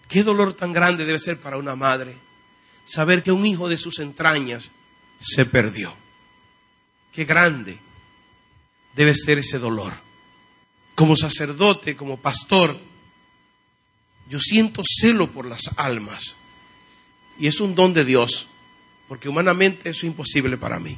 [0.09, 2.17] qué dolor tan grande debe ser para una madre
[2.87, 4.71] saber que un hijo de sus entrañas
[5.19, 5.95] se perdió.
[7.13, 7.77] Qué grande
[8.95, 9.93] debe ser ese dolor.
[10.95, 12.79] Como sacerdote, como pastor,
[14.27, 16.35] yo siento celo por las almas
[17.37, 18.47] y es un don de Dios,
[19.07, 20.97] porque humanamente eso es imposible para mí.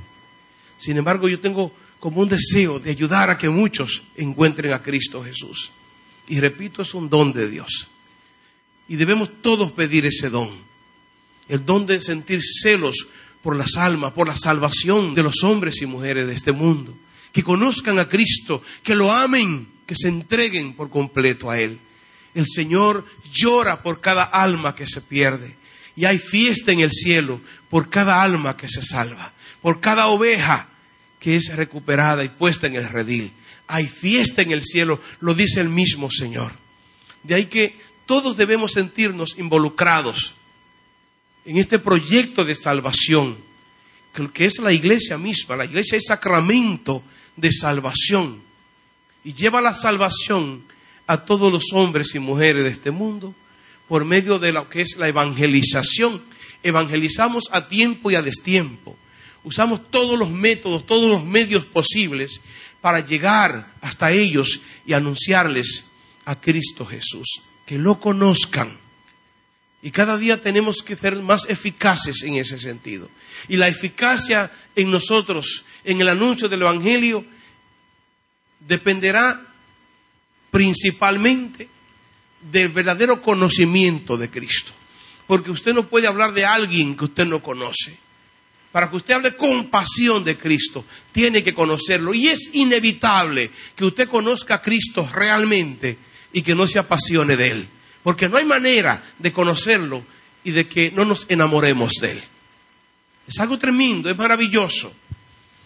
[0.77, 5.23] Sin embargo, yo tengo como un deseo de ayudar a que muchos encuentren a Cristo
[5.23, 5.71] Jesús.
[6.27, 7.87] Y repito, es un don de Dios.
[8.87, 10.49] Y debemos todos pedir ese don.
[11.49, 13.07] El don de sentir celos
[13.41, 16.93] por las almas, por la salvación de los hombres y mujeres de este mundo.
[17.31, 21.79] Que conozcan a Cristo, que lo amen, que se entreguen por completo a Él.
[22.35, 25.55] El Señor llora por cada alma que se pierde
[25.97, 30.69] y hay fiesta en el cielo por cada alma que se salva, por cada oveja
[31.19, 33.33] que es recuperada y puesta en el redil.
[33.65, 36.51] Hay fiesta en el cielo, lo dice el mismo Señor.
[37.23, 37.75] De ahí que
[38.05, 40.35] todos debemos sentirnos involucrados
[41.45, 43.35] en este proyecto de salvación,
[44.33, 45.55] que es la iglesia misma.
[45.55, 47.01] La iglesia es sacramento
[47.35, 48.39] de salvación
[49.23, 50.63] y lleva la salvación
[51.07, 53.33] a todos los hombres y mujeres de este mundo
[53.87, 56.23] por medio de lo que es la evangelización.
[56.63, 58.97] Evangelizamos a tiempo y a destiempo.
[59.43, 62.41] Usamos todos los métodos, todos los medios posibles
[62.81, 65.85] para llegar hasta ellos y anunciarles
[66.25, 67.41] a Cristo Jesús.
[67.65, 68.77] Que lo conozcan.
[69.81, 73.09] Y cada día tenemos que ser más eficaces en ese sentido.
[73.47, 77.23] Y la eficacia en nosotros, en el anuncio del Evangelio,
[78.59, 79.45] dependerá
[80.51, 81.69] principalmente
[82.51, 84.73] del verdadero conocimiento de Cristo.
[85.25, 87.97] Porque usted no puede hablar de alguien que usted no conoce.
[88.71, 92.13] Para que usted hable con pasión de Cristo, tiene que conocerlo.
[92.13, 95.97] Y es inevitable que usted conozca a Cristo realmente
[96.31, 97.67] y que no se apasione de Él.
[98.03, 100.03] Porque no hay manera de conocerlo
[100.43, 102.23] y de que no nos enamoremos de Él.
[103.27, 104.93] Es algo tremendo, es maravilloso.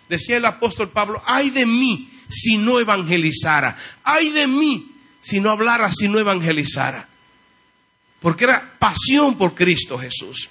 [0.09, 4.91] Decía el apóstol Pablo, ay de mí si no evangelizara, ay de mí
[5.22, 7.07] si no hablara, si no evangelizara.
[8.19, 10.49] Porque era pasión por Cristo Jesús.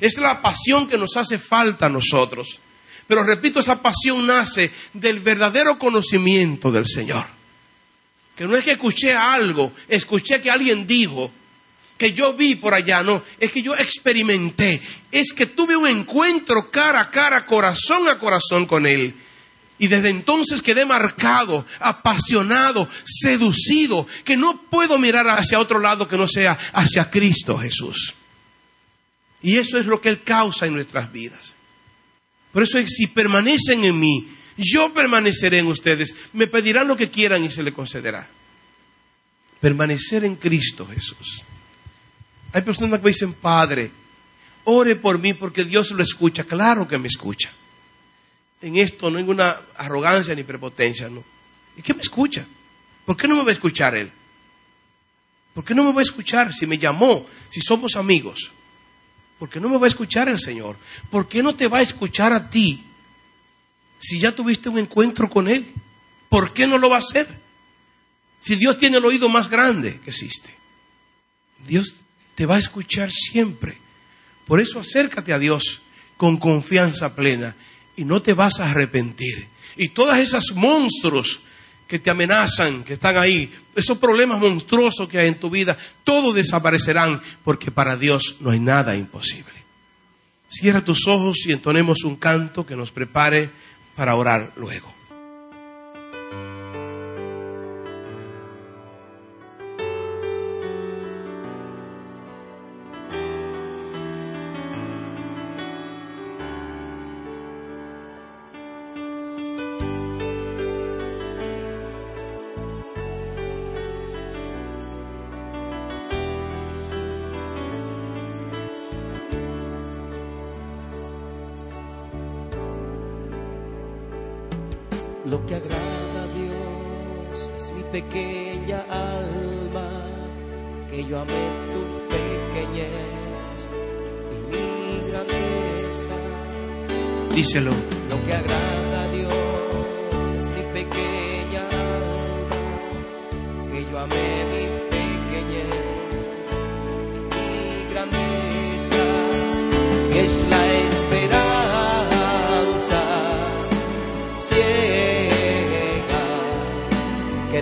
[0.00, 2.60] Es la pasión que nos hace falta a nosotros.
[3.06, 7.24] Pero repito, esa pasión nace del verdadero conocimiento del Señor.
[8.36, 11.30] Que no es que escuché algo, escuché que alguien dijo,
[11.96, 14.80] que yo vi por allá, no, es que yo experimenté,
[15.12, 19.14] es que tuve un encuentro cara a cara, corazón a corazón con Él.
[19.78, 26.16] Y desde entonces quedé marcado, apasionado, seducido, que no puedo mirar hacia otro lado que
[26.16, 28.14] no sea hacia Cristo Jesús.
[29.42, 31.56] Y eso es lo que Él causa en nuestras vidas.
[32.52, 36.14] Por eso, si permanecen en mí, yo permaneceré en ustedes.
[36.32, 38.28] Me pedirán lo que quieran y se le concederá.
[39.60, 41.42] Permanecer en Cristo Jesús.
[42.52, 43.90] Hay personas que dicen, Padre,
[44.62, 46.44] ore por mí porque Dios lo escucha.
[46.44, 47.50] Claro que me escucha
[48.64, 51.22] en esto no hay ninguna arrogancia ni prepotencia, no.
[51.76, 52.46] ¿Y qué me escucha?
[53.04, 54.10] ¿Por qué no me va a escuchar Él?
[55.52, 58.52] ¿Por qué no me va a escuchar si me llamó, si somos amigos?
[59.38, 60.78] ¿Por qué no me va a escuchar el Señor?
[61.10, 62.82] ¿Por qué no te va a escuchar a ti
[63.98, 65.66] si ya tuviste un encuentro con Él?
[66.30, 67.28] ¿Por qué no lo va a hacer?
[68.40, 70.54] Si Dios tiene el oído más grande que existe.
[71.66, 71.96] Dios
[72.34, 73.76] te va a escuchar siempre.
[74.46, 75.82] Por eso acércate a Dios
[76.16, 77.54] con confianza plena
[77.96, 79.48] y no te vas a arrepentir.
[79.76, 81.40] Y todas esas monstruos
[81.86, 86.34] que te amenazan, que están ahí, esos problemas monstruosos que hay en tu vida, todos
[86.34, 89.52] desaparecerán porque para Dios no hay nada imposible.
[90.48, 93.50] Cierra tus ojos y entonemos un canto que nos prepare
[93.96, 94.93] para orar luego.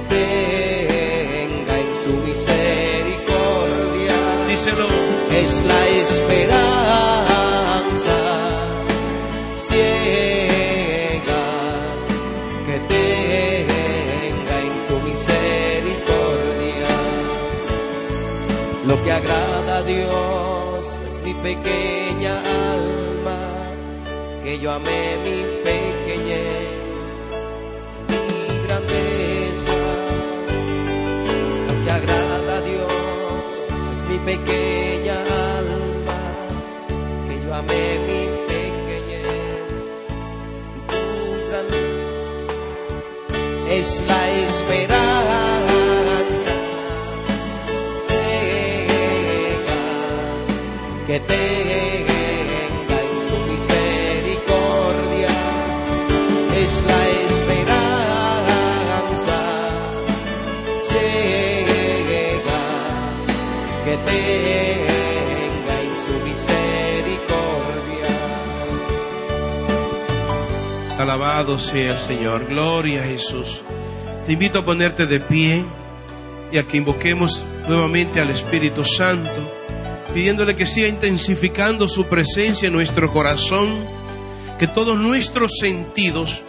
[0.08, 4.14] Tenga en su misericordia
[4.48, 4.88] Díselo.
[5.30, 6.62] es la esperanza
[9.54, 11.44] ciega
[12.66, 16.92] que tenga en su misericordia.
[18.86, 22.40] Lo que agrada a Dios es mi pequeña
[22.74, 23.40] alma,
[24.42, 25.51] que yo amé mi
[34.48, 34.81] es
[71.32, 72.46] Alabado sea el Señor.
[72.46, 73.62] Gloria a Jesús.
[74.26, 75.64] Te invito a ponerte de pie
[76.52, 79.50] y a que invoquemos nuevamente al Espíritu Santo,
[80.12, 83.66] pidiéndole que siga intensificando su presencia en nuestro corazón,
[84.58, 86.42] que todos nuestros sentidos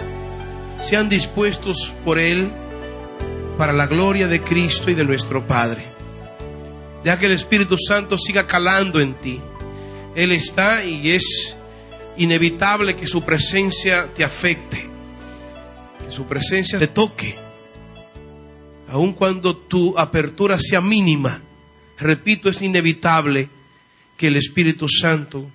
[0.81, 2.51] sean dispuestos por Él
[3.57, 5.85] para la gloria de Cristo y de nuestro Padre.
[7.05, 9.39] Deja que el Espíritu Santo siga calando en ti.
[10.13, 11.55] Él está y es
[12.17, 14.87] inevitable que su presencia te afecte,
[16.03, 17.35] que su presencia te toque,
[18.89, 21.41] aun cuando tu apertura sea mínima.
[21.97, 23.49] Repito, es inevitable
[24.17, 25.49] que el Espíritu Santo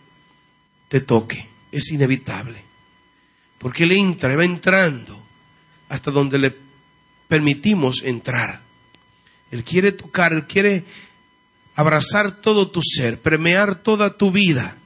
[0.88, 2.62] te toque, es inevitable,
[3.58, 5.18] porque Él entra, va entrando
[5.88, 6.56] hasta donde le
[7.28, 8.60] permitimos entrar.
[9.50, 10.84] Él quiere tocar, Él quiere
[11.74, 14.76] abrazar todo tu ser, permear toda tu vida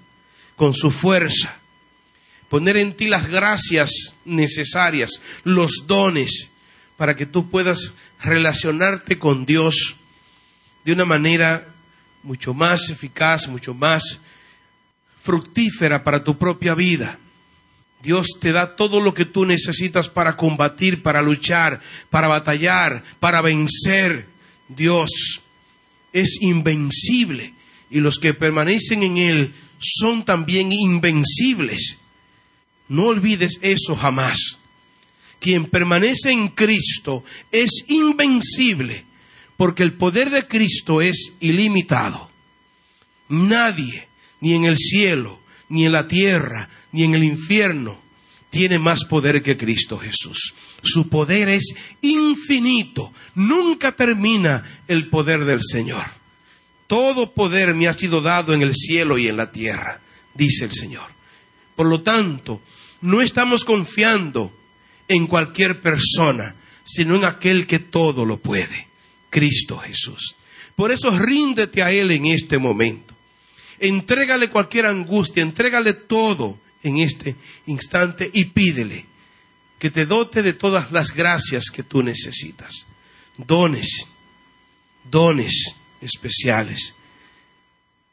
[0.57, 1.62] con su fuerza,
[2.53, 6.51] poner en ti las gracias necesarias, los dones,
[6.99, 9.97] para que tú puedas relacionarte con Dios
[10.85, 11.67] de una manera
[12.23, 14.19] mucho más eficaz, mucho más
[15.23, 17.19] fructífera para tu propia vida.
[18.03, 21.81] Dios te da todo lo que tú necesitas para combatir, para luchar,
[22.11, 24.27] para batallar, para vencer.
[24.69, 25.41] Dios
[26.13, 27.55] es invencible
[27.89, 31.97] y los que permanecen en Él son también invencibles.
[32.93, 34.59] No olvides eso jamás.
[35.41, 39.07] Quien permanece en Cristo es invencible
[39.57, 42.31] porque el poder de Cristo es ilimitado.
[43.31, 44.09] Nadie,
[44.43, 45.41] ni en el cielo,
[45.71, 47.99] ni en la tierra, ni en el infierno,
[48.51, 50.53] tiene más poder que Cristo Jesús.
[50.83, 53.11] Su poder es infinito.
[53.35, 56.05] Nunca termina el poder del Señor.
[56.87, 60.03] Todo poder me ha sido dado en el cielo y en la tierra,
[60.35, 61.11] dice el Señor.
[61.75, 62.61] Por lo tanto,
[63.03, 64.53] no estamos confiando
[65.09, 68.89] en cualquier persona, sino en aquel que todo lo puede,
[69.31, 70.37] Cristo Jesús.
[70.75, 73.15] Por eso ríndete a Él en este momento.
[73.79, 77.37] Entrégale cualquier angustia, entrégale todo en este
[77.67, 79.07] instante y pídele
[79.79, 82.87] que te dote de todas las gracias que tú necesitas.
[83.37, 84.07] Dones,
[85.11, 86.95] dones especiales.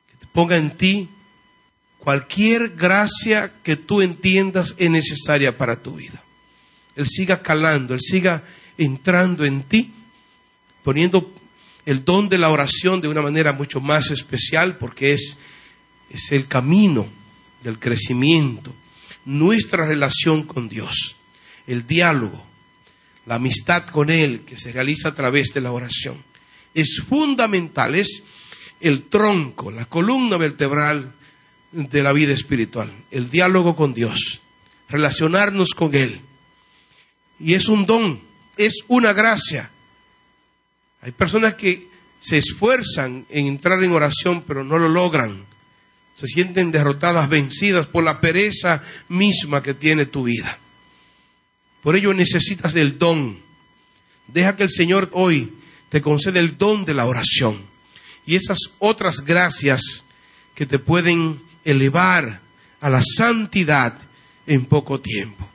[0.10, 1.08] Que te ponga en ti
[2.10, 6.24] cualquier gracia que tú entiendas es necesaria para tu vida.
[6.96, 8.42] Él siga calando, Él siga
[8.80, 9.94] entrando en ti,
[10.82, 11.32] poniendo
[11.86, 15.38] el don de la oración de una manera mucho más especial porque es,
[16.10, 17.08] es el camino
[17.62, 18.74] del crecimiento,
[19.26, 21.16] nuestra relación con Dios,
[21.68, 22.44] el diálogo,
[23.28, 26.24] la amistad con Él que se realiza a través de la oración.
[26.74, 28.24] Es fundamental, es
[28.82, 31.14] el tronco, la columna vertebral
[31.72, 34.42] de la vida espiritual, el diálogo con Dios,
[34.90, 36.22] relacionarnos con Él.
[37.40, 38.20] Y es un don,
[38.58, 39.72] es una gracia.
[41.02, 41.88] Hay personas que
[42.20, 45.48] se esfuerzan en entrar en oración, pero no lo logran
[46.20, 50.60] se sienten derrotadas, vencidas por la pereza misma que tiene tu vida.
[51.82, 53.40] Por ello necesitas del don.
[54.28, 55.54] Deja que el Señor hoy
[55.88, 57.62] te conceda el don de la oración
[58.26, 60.04] y esas otras gracias
[60.56, 62.42] que te pueden elevar
[62.82, 63.98] a la santidad
[64.48, 65.48] en poco tiempo.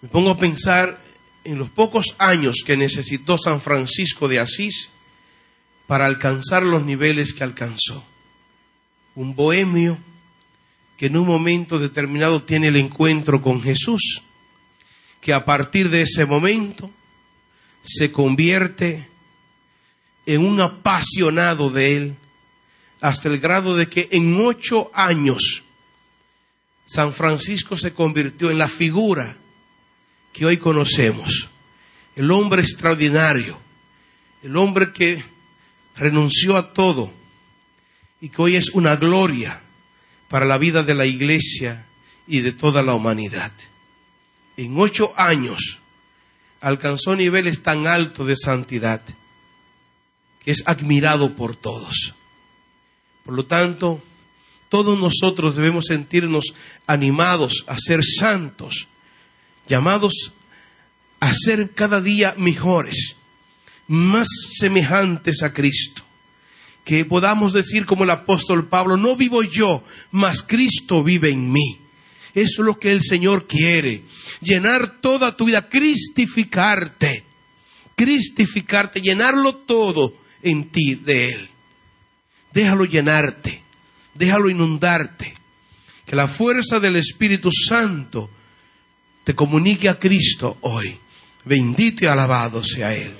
[0.00, 1.00] Me pongo a pensar
[1.44, 4.90] en los pocos años que necesitó San Francisco de Asís
[5.86, 8.04] para alcanzar los niveles que alcanzó
[9.14, 9.98] un bohemio
[10.96, 14.22] que en un momento determinado tiene el encuentro con Jesús,
[15.20, 16.90] que a partir de ese momento
[17.82, 19.08] se convierte
[20.26, 22.16] en un apasionado de Él,
[23.04, 25.62] hasta el grado de que en ocho años
[26.86, 29.36] San Francisco se convirtió en la figura
[30.32, 31.50] que hoy conocemos,
[32.16, 33.58] el hombre extraordinario,
[34.42, 35.22] el hombre que
[35.96, 37.12] renunció a todo,
[38.22, 39.60] y que hoy es una gloria
[40.30, 41.84] para la vida de la iglesia
[42.26, 43.52] y de toda la humanidad.
[44.56, 45.78] En ocho años
[46.62, 49.02] alcanzó niveles tan altos de santidad
[50.42, 52.14] que es admirado por todos.
[53.24, 54.02] Por lo tanto,
[54.68, 56.54] todos nosotros debemos sentirnos
[56.86, 58.88] animados a ser santos,
[59.68, 60.32] llamados
[61.20, 63.16] a ser cada día mejores,
[63.86, 66.04] más semejantes a Cristo
[66.84, 71.78] que podamos decir como el apóstol Pablo, no vivo yo, mas Cristo vive en mí.
[72.34, 74.02] Eso es lo que el Señor quiere,
[74.40, 77.24] llenar toda tu vida, cristificarte,
[77.96, 81.48] cristificarte, llenarlo todo en ti de Él.
[82.54, 83.62] Déjalo llenarte,
[84.14, 85.34] déjalo inundarte.
[86.06, 88.30] Que la fuerza del Espíritu Santo
[89.24, 90.98] te comunique a Cristo hoy.
[91.44, 93.12] Bendito y alabado sea Él.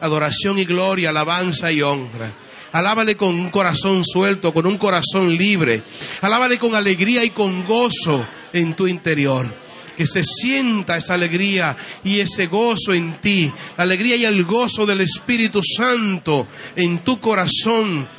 [0.00, 2.32] Adoración y gloria, alabanza y honra.
[2.72, 5.82] Alábale con un corazón suelto, con un corazón libre.
[6.20, 9.48] Alábale con alegría y con gozo en tu interior.
[9.96, 13.50] Que se sienta esa alegría y ese gozo en ti.
[13.76, 16.46] La alegría y el gozo del Espíritu Santo
[16.76, 18.17] en tu corazón.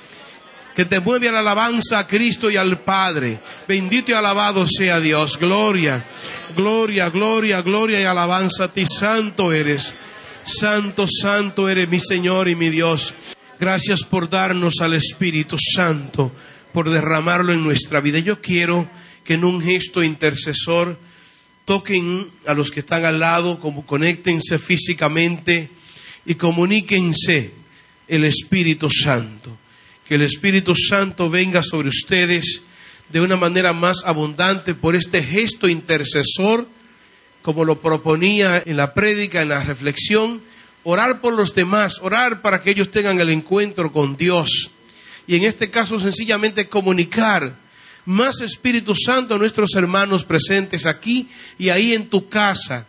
[0.75, 3.39] Que te mueve a la alabanza a Cristo y al Padre.
[3.67, 5.37] Bendito y alabado sea Dios.
[5.37, 6.05] Gloria,
[6.55, 8.85] gloria, gloria, gloria y alabanza a ti.
[8.85, 9.93] Santo eres.
[10.45, 13.13] Santo, santo eres mi Señor y mi Dios.
[13.59, 16.31] Gracias por darnos al Espíritu Santo,
[16.71, 18.19] por derramarlo en nuestra vida.
[18.19, 18.89] Yo quiero
[19.25, 20.97] que en un gesto intercesor
[21.65, 25.69] toquen a los que están al lado, como conéctense físicamente
[26.25, 27.51] y comuníquense
[28.07, 29.55] el Espíritu Santo.
[30.09, 32.63] Que el Espíritu Santo venga sobre ustedes
[33.09, 36.67] de una manera más abundante por este gesto intercesor,
[37.43, 40.41] como lo proponía en la prédica, en la reflexión
[40.81, 44.71] orar por los demás, orar para que ellos tengan el encuentro con Dios.
[45.27, 47.53] Y en este caso sencillamente comunicar
[48.05, 51.29] más Espíritu Santo a nuestros hermanos presentes aquí
[51.59, 52.87] y ahí en tu casa.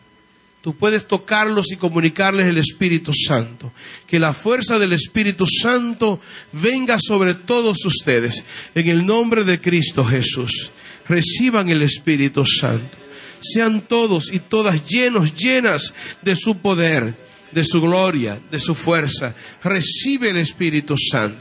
[0.62, 3.72] Tú puedes tocarlos y comunicarles el Espíritu Santo.
[4.06, 6.20] Que la fuerza del Espíritu Santo
[6.52, 8.44] venga sobre todos ustedes.
[8.74, 10.70] En el nombre de Cristo Jesús.
[11.08, 12.96] Reciban el Espíritu Santo.
[13.40, 17.14] Sean todos y todas llenos, llenas de su poder
[17.52, 19.34] de su gloria, de su fuerza.
[19.62, 21.40] Recibe el Espíritu Santo.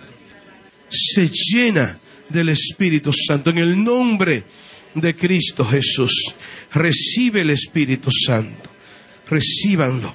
[0.89, 1.99] Se llena
[2.29, 3.49] del Espíritu Santo.
[3.49, 4.43] En el nombre
[4.95, 6.33] de Cristo Jesús.
[6.73, 8.68] Recibe el Espíritu Santo.
[9.29, 10.13] Recíbanlo.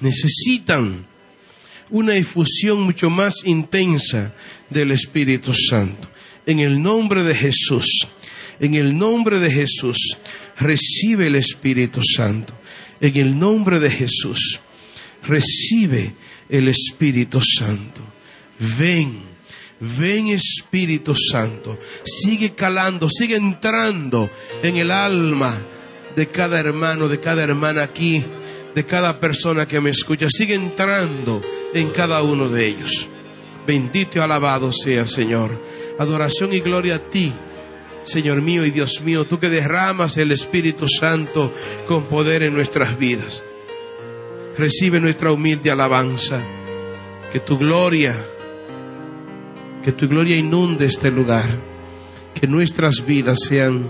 [0.00, 1.06] Necesitan
[1.90, 4.34] una efusión mucho más intensa
[4.70, 6.08] del Espíritu Santo.
[6.46, 8.06] En el nombre de Jesús.
[8.60, 10.16] En el nombre de Jesús.
[10.58, 12.54] Recibe el Espíritu Santo.
[13.00, 14.60] En el nombre de Jesús
[15.28, 16.12] recibe
[16.48, 18.00] el Espíritu Santo.
[18.78, 19.20] Ven,
[19.80, 21.78] ven Espíritu Santo.
[22.04, 24.30] Sigue calando, sigue entrando
[24.62, 25.60] en el alma
[26.18, 28.24] de cada hermano, de cada hermana aquí,
[28.74, 30.26] de cada persona que me escucha.
[30.28, 31.40] Sigue entrando
[31.72, 33.06] en cada uno de ellos.
[33.64, 35.52] Bendito y alabado sea, Señor.
[35.96, 37.32] Adoración y gloria a ti.
[38.02, 41.52] Señor mío y Dios mío, tú que derramas el Espíritu Santo
[41.86, 43.42] con poder en nuestras vidas
[44.58, 46.40] recibe nuestra humilde alabanza.
[47.32, 48.14] Que tu gloria,
[49.84, 51.46] que tu gloria inunde este lugar.
[52.34, 53.86] Que nuestras vidas sean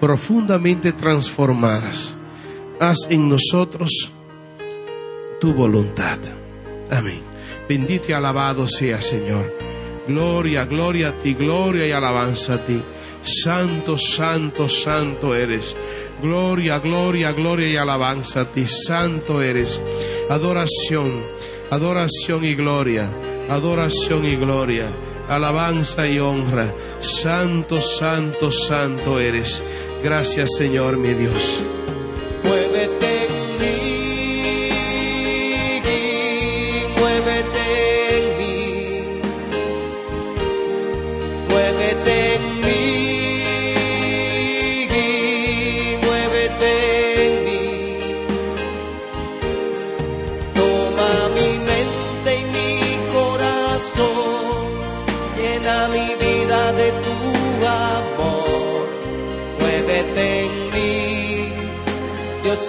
[0.00, 2.14] profundamente transformadas.
[2.80, 4.10] Haz en nosotros
[5.40, 6.18] tu voluntad.
[6.90, 7.20] Amén.
[7.68, 9.52] Bendito y alabado sea Señor.
[10.06, 12.80] Gloria, gloria a ti, gloria y alabanza a ti.
[13.22, 15.74] Santo, santo, santo eres.
[16.22, 18.66] Gloria, gloria, gloria y alabanza a ti.
[18.68, 19.80] Santo eres.
[20.30, 21.24] Adoración,
[21.70, 23.10] adoración y gloria.
[23.48, 24.86] Adoración y gloria.
[25.28, 26.72] Alabanza y honra.
[27.00, 29.64] Santo, santo, santo eres.
[30.02, 31.75] Gracias Señor mi Dios.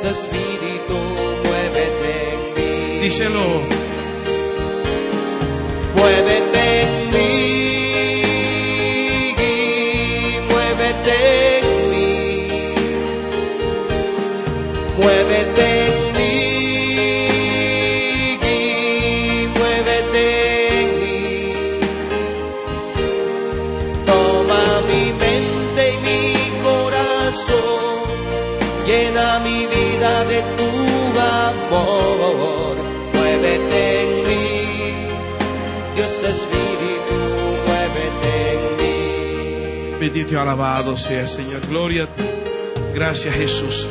[0.03, 0.93] Espíritu,
[1.43, 2.99] muévete en mí.
[3.01, 3.86] Díselo.
[40.07, 41.67] Bendito y alabado sea Señor.
[41.67, 42.23] Gloria a ti.
[42.93, 43.89] Gracias Jesús.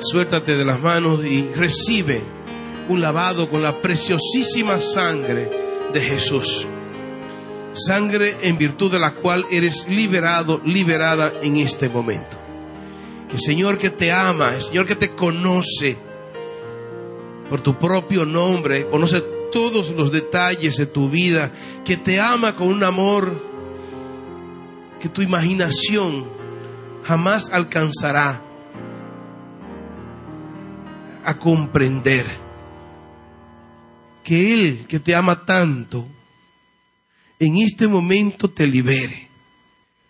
[0.00, 2.22] Suéltate de las manos y recibe
[2.90, 5.50] un lavado con la preciosísima sangre
[5.94, 6.66] de Jesús.
[7.72, 12.36] Sangre en virtud de la cual eres liberado, liberada en este momento.
[13.32, 15.96] El Señor que te ama, el Señor que te conoce
[17.48, 21.50] por tu propio nombre, conoce todos los detalles de tu vida,
[21.82, 23.49] que te ama con un amor
[25.00, 26.26] que tu imaginación
[27.04, 28.40] jamás alcanzará
[31.24, 32.26] a comprender.
[34.22, 36.06] Que Él, que te ama tanto,
[37.38, 39.28] en este momento te libere.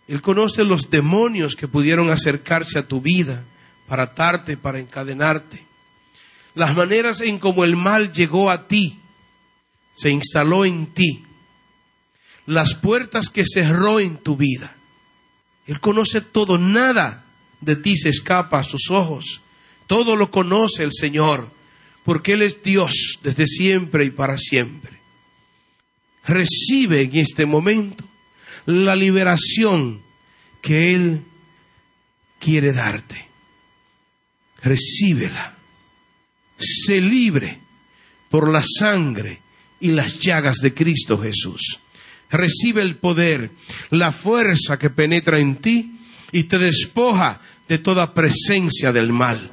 [0.09, 3.45] Él conoce los demonios que pudieron acercarse a tu vida
[3.87, 5.65] para atarte, para encadenarte.
[6.55, 8.99] Las maneras en como el mal llegó a ti,
[9.95, 11.25] se instaló en ti.
[12.47, 14.77] Las puertas que cerró en tu vida.
[15.71, 17.25] Él conoce todo, nada
[17.61, 19.41] de ti se escapa a sus ojos.
[19.87, 21.49] Todo lo conoce el Señor,
[22.05, 24.99] porque Él es Dios desde siempre y para siempre.
[26.25, 28.05] Recibe en este momento
[28.67, 30.03] la liberación
[30.61, 31.23] que Él
[32.41, 33.29] quiere darte.
[34.65, 35.57] Recíbela.
[36.59, 37.61] Sé libre
[38.29, 39.41] por la sangre
[39.79, 41.79] y las llagas de Cristo Jesús.
[42.31, 43.51] Recibe el poder,
[43.91, 45.97] la fuerza que penetra en ti
[46.33, 49.51] y te despoja de toda presencia del mal.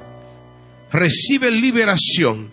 [0.92, 2.50] Recibe liberación.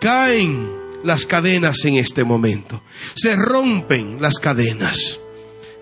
[0.00, 0.68] Caen
[1.04, 2.82] las cadenas en este momento.
[3.14, 5.20] Se rompen las cadenas.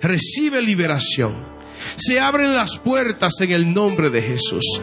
[0.03, 1.35] Recibe liberación.
[1.97, 4.81] Se abren las puertas en el nombre de Jesús.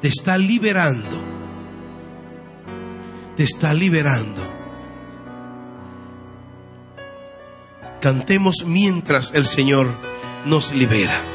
[0.00, 1.31] Te está liberando.
[3.36, 4.42] Te está liberando.
[8.00, 9.88] Cantemos mientras el Señor
[10.44, 11.32] nos libera.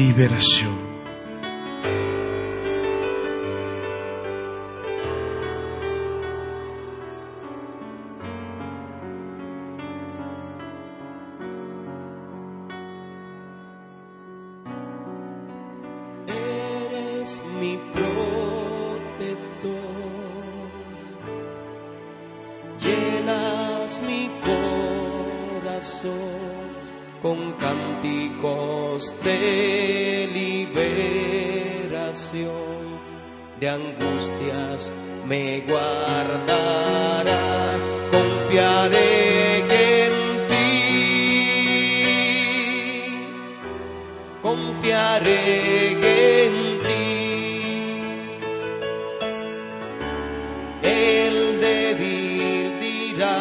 [0.00, 0.79] liberación.
[33.70, 34.92] Angustias
[35.26, 37.30] me guardarás,
[38.10, 39.58] confiaré
[40.06, 40.14] en
[40.50, 40.70] ti,
[44.42, 45.92] confiaré
[46.46, 46.54] en
[46.86, 47.08] ti.
[50.82, 53.38] El débil dirá,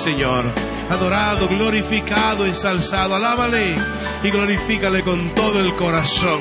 [0.00, 0.44] Señor.
[0.88, 3.14] Adorado, glorificado, ensalzado.
[3.14, 3.76] Alábale
[4.22, 6.40] y glorifícale con todo el corazón.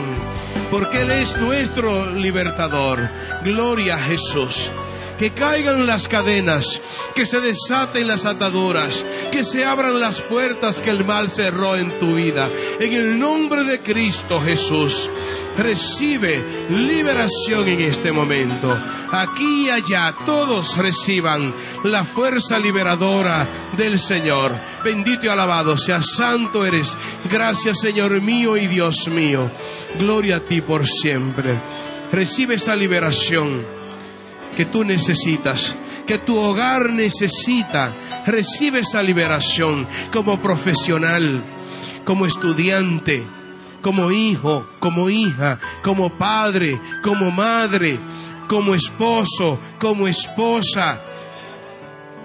[0.72, 3.10] Porque Él es nuestro libertador.
[3.44, 4.72] Gloria a Jesús.
[5.18, 6.80] Que caigan las cadenas,
[7.14, 12.00] que se desaten las ataduras, que se abran las puertas que el mal cerró en
[12.00, 12.50] tu vida.
[12.80, 15.10] En el nombre de Cristo Jesús,
[15.58, 18.80] recibe liberación en este momento.
[19.12, 21.54] Aquí y allá todos reciban
[21.84, 24.52] la fuerza liberadora del Señor.
[24.84, 26.96] Bendito y alabado sea, santo eres.
[27.30, 29.50] Gracias Señor mío y Dios mío.
[29.98, 31.60] Gloria a ti por siempre.
[32.12, 33.66] Recibe esa liberación
[34.56, 37.94] que tú necesitas, que tu hogar necesita.
[38.28, 41.42] Recibe esa liberación como profesional,
[42.06, 43.26] como estudiante,
[43.82, 48.00] como hijo, como hija, como padre, como madre,
[48.50, 51.02] como esposo, como esposa.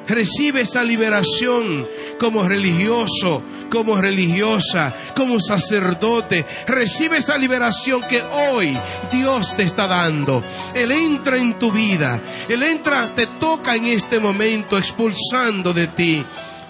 [0.08, 1.86] Recibe esa liberación
[2.18, 6.44] como religioso, como religiosa, como sacerdote.
[6.66, 8.76] Recibe esa liberación que hoy
[9.12, 10.42] Dios te está dando.
[10.74, 12.20] Él entra en tu vida.
[12.48, 16.24] Él entra, te toca en este momento expulsando de ti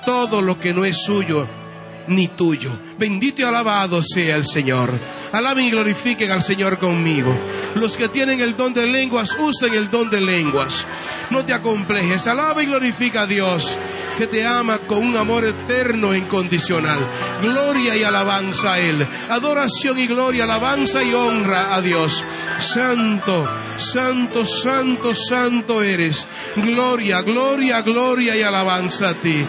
[0.05, 1.64] todo lo que no es suyo
[2.09, 2.71] ni tuyo.
[2.99, 4.93] Bendito y alabado sea el Señor.
[5.33, 7.37] Alaben y glorifiquen al Señor conmigo.
[7.75, 10.87] Los que tienen el don de lenguas, usen el don de lenguas.
[11.31, 12.27] No te acomplejes.
[12.27, 13.79] Alaba y glorifica a Dios
[14.17, 17.01] que te ama con un amor eterno e incondicional.
[17.43, 19.07] Gloria y alabanza a Él.
[19.29, 22.23] Adoración y gloria, alabanza y honra a Dios.
[22.59, 26.27] Santo, santo, santo, santo eres.
[26.57, 29.45] Gloria, gloria, gloria y alabanza a ti.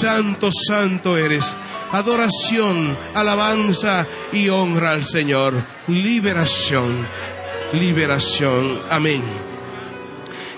[0.00, 1.56] Santo, santo eres
[1.92, 5.54] adoración, alabanza y honra al Señor.
[5.88, 7.06] Liberación,
[7.72, 8.80] liberación.
[8.90, 9.22] Amén.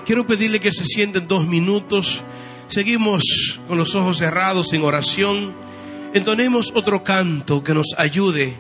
[0.05, 2.23] Quiero pedirle que se sienten dos minutos.
[2.69, 5.55] Seguimos con los ojos cerrados en oración.
[6.15, 8.57] Entonemos otro canto que nos ayude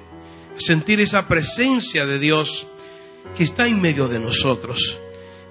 [0.57, 2.67] a sentir esa presencia de Dios
[3.37, 4.99] que está en medio de nosotros.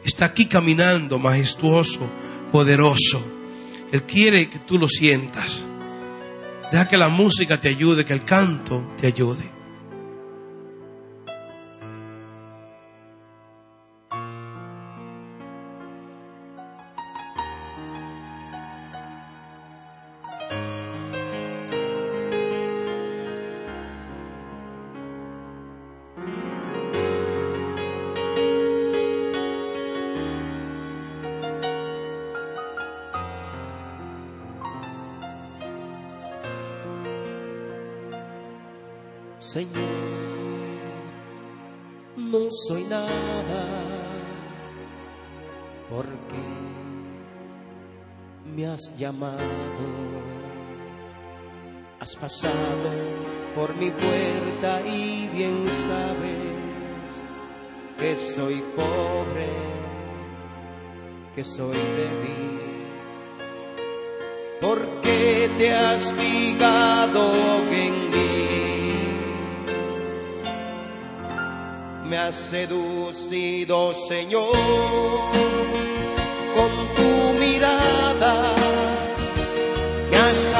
[0.03, 2.01] Está aquí caminando majestuoso,
[2.51, 3.25] poderoso.
[3.91, 5.65] Él quiere que tú lo sientas.
[6.71, 9.54] Deja que la música te ayude, que el canto te ayude.
[48.75, 49.39] Has llamado,
[52.01, 52.89] has pasado
[53.55, 57.23] por mi puerta y bien sabes
[57.97, 59.47] que soy pobre,
[61.33, 62.59] que soy débil,
[64.59, 67.31] porque te has fijado
[67.71, 68.25] en mí
[72.09, 74.51] me has seducido, Señor,
[76.55, 78.54] con tu mirada.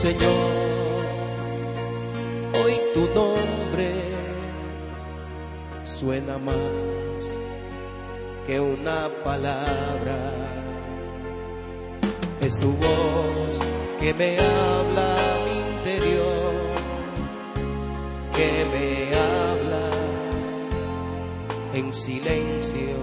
[0.00, 0.30] Señor,
[2.62, 3.94] hoy tu nombre
[5.84, 7.32] suena más
[8.46, 10.44] que una palabra.
[12.40, 13.58] Es tu voz
[13.98, 16.54] que me habla mi interior,
[18.36, 19.90] que me habla
[21.74, 22.94] en silencio.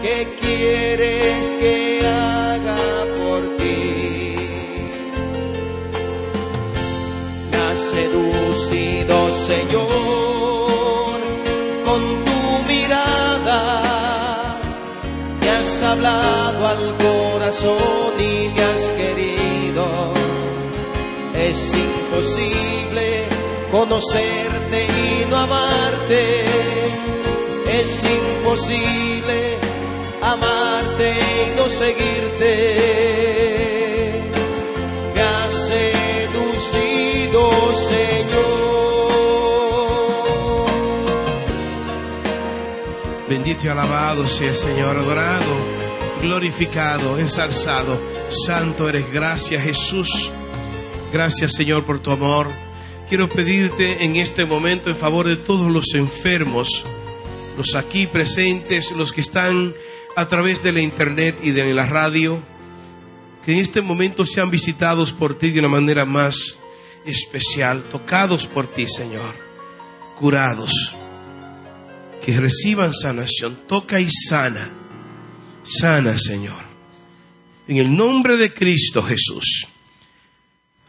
[0.00, 2.25] ¿Qué quieres que haga
[9.46, 11.20] Señor,
[11.84, 13.60] con tu mirada.
[15.40, 20.12] Me has hablado al corazón y me has querido.
[21.36, 23.28] Es imposible
[23.70, 26.44] conocerte y no amarte.
[27.68, 29.58] Es imposible
[30.22, 32.52] amarte y no seguirte.
[35.14, 37.42] Me has seducido,
[37.74, 38.85] Señor.
[43.46, 45.56] Bendito y alabado sea el Señor, adorado,
[46.20, 48.02] glorificado, ensalzado.
[48.28, 50.32] Santo eres, gracias Jesús.
[51.12, 52.48] Gracias Señor por tu amor.
[53.08, 56.82] Quiero pedirte en este momento en favor de todos los enfermos,
[57.56, 59.74] los aquí presentes, los que están
[60.16, 62.40] a través de la internet y de la radio,
[63.44, 66.56] que en este momento sean visitados por ti de una manera más
[67.04, 69.36] especial, tocados por ti, Señor,
[70.18, 70.95] curados,
[72.26, 74.68] que reciban sanación, toca y sana,
[75.62, 76.60] sana, Señor.
[77.68, 79.68] En el nombre de Cristo Jesús,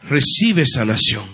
[0.01, 1.29] recibe sanación,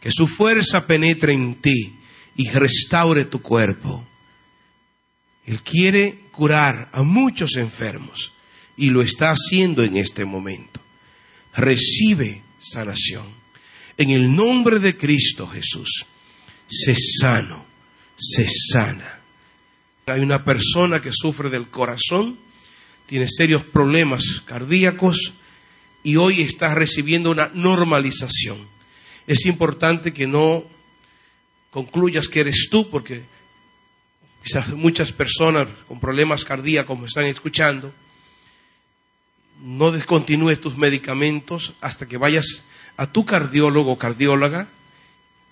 [0.00, 1.94] que su fuerza penetre en ti
[2.34, 4.04] y restaure tu cuerpo
[5.46, 8.32] Él quiere curar a muchos enfermos
[8.76, 10.80] y lo está haciendo en este momento.
[11.54, 13.26] Recibe sanación.
[13.96, 16.04] En el nombre de Cristo Jesús,
[16.68, 17.70] sé sano,
[18.18, 19.20] sé sana.
[20.06, 22.38] Hay una persona que sufre del corazón,
[23.06, 25.32] tiene serios problemas cardíacos
[26.02, 28.68] y hoy está recibiendo una normalización.
[29.26, 30.64] Es importante que no
[31.70, 33.22] concluyas que eres tú, porque
[34.42, 37.92] quizás muchas personas con problemas cardíacos me están escuchando.
[39.62, 42.64] No descontinúes tus medicamentos hasta que vayas
[42.96, 44.68] a tu cardiólogo o cardióloga,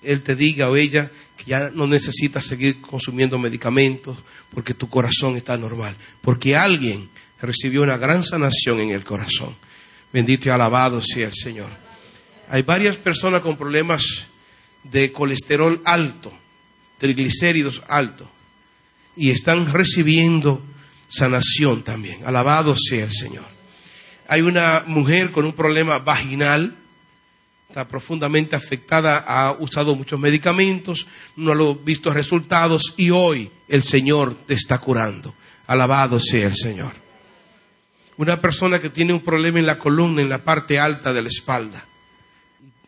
[0.02, 4.18] él te diga o ella que ya no necesitas seguir consumiendo medicamentos
[4.52, 7.08] porque tu corazón está normal, porque alguien
[7.40, 9.56] recibió una gran sanación en el corazón.
[10.12, 11.70] Bendito y alabado sea el Señor.
[12.48, 14.04] Hay varias personas con problemas
[14.82, 16.32] de colesterol alto,
[16.98, 18.28] triglicéridos altos,
[19.16, 20.62] y están recibiendo
[21.08, 22.26] sanación también.
[22.26, 23.46] Alabado sea el Señor.
[24.28, 26.76] Hay una mujer con un problema vaginal,
[27.70, 31.06] está profundamente afectada, ha usado muchos medicamentos,
[31.36, 35.32] no ha visto resultados y hoy el Señor te está curando.
[35.68, 36.92] Alabado sea el Señor.
[38.16, 41.28] Una persona que tiene un problema en la columna, en la parte alta de la
[41.28, 41.84] espalda,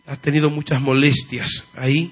[0.05, 2.11] has tenido muchas molestias ahí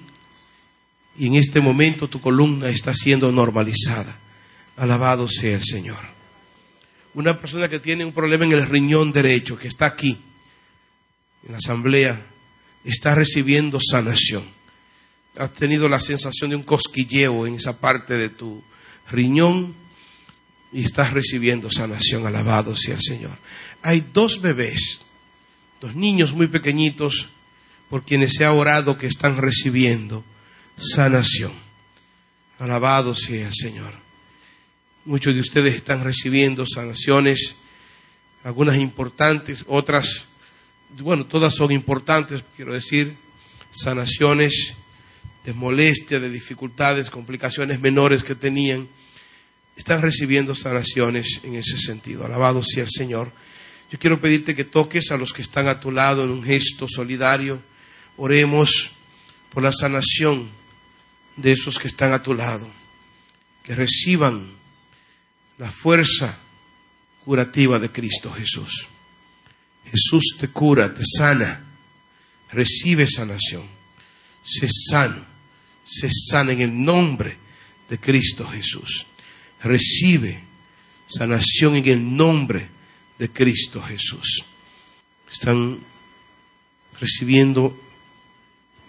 [1.19, 4.17] y en este momento tu columna está siendo normalizada.
[4.77, 5.99] Alabado sea el Señor.
[7.15, 10.17] Una persona que tiene un problema en el riñón derecho, que está aquí,
[11.45, 12.27] en la asamblea,
[12.83, 14.43] está recibiendo sanación.
[15.37, 18.61] Has tenido la sensación de un cosquilleo en esa parte de tu
[19.09, 19.73] riñón
[20.73, 22.25] y estás recibiendo sanación.
[22.25, 23.37] Alabado sea el Señor.
[23.81, 25.01] Hay dos bebés,
[25.79, 27.29] dos niños muy pequeñitos
[27.89, 30.23] por quienes se ha orado que están recibiendo
[30.77, 31.51] sanación.
[32.59, 33.93] Alabado sea el Señor.
[35.05, 37.55] Muchos de ustedes están recibiendo sanaciones,
[38.43, 40.25] algunas importantes, otras,
[40.99, 43.15] bueno, todas son importantes, quiero decir,
[43.71, 44.73] sanaciones
[45.43, 48.87] de molestia, de dificultades, complicaciones menores que tenían,
[49.75, 52.25] están recibiendo sanaciones en ese sentido.
[52.25, 53.31] Alabado sea el Señor.
[53.91, 56.87] Yo quiero pedirte que toques a los que están a tu lado en un gesto
[56.87, 57.61] solidario
[58.17, 58.91] Oremos
[59.51, 60.49] por la sanación
[61.37, 62.69] de esos que están a tu lado,
[63.63, 64.51] que reciban
[65.57, 66.37] la fuerza
[67.25, 68.87] curativa de Cristo Jesús.
[69.91, 71.65] Jesús te cura, te sana,
[72.51, 73.67] recibe sanación,
[74.41, 75.25] sé sano,
[75.83, 77.35] sé sana en el nombre
[77.89, 79.05] de Cristo Jesús.
[79.61, 80.43] Recibe
[81.07, 82.69] sanación en el nombre
[83.19, 84.45] de Cristo Jesús.
[85.29, 85.79] Están
[86.99, 87.77] recibiendo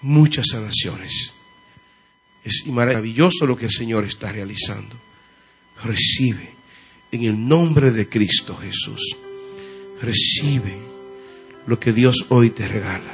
[0.03, 1.33] muchas sanaciones.
[2.45, 4.97] Es maravilloso lo que el Señor está realizando.
[5.83, 6.55] Recibe
[7.11, 9.17] en el nombre de Cristo Jesús.
[10.01, 10.92] Recibe
[11.67, 13.13] lo que Dios hoy te regala.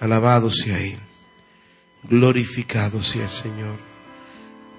[0.00, 0.98] Alabado sea Él.
[2.02, 3.76] Glorificado sea el Señor.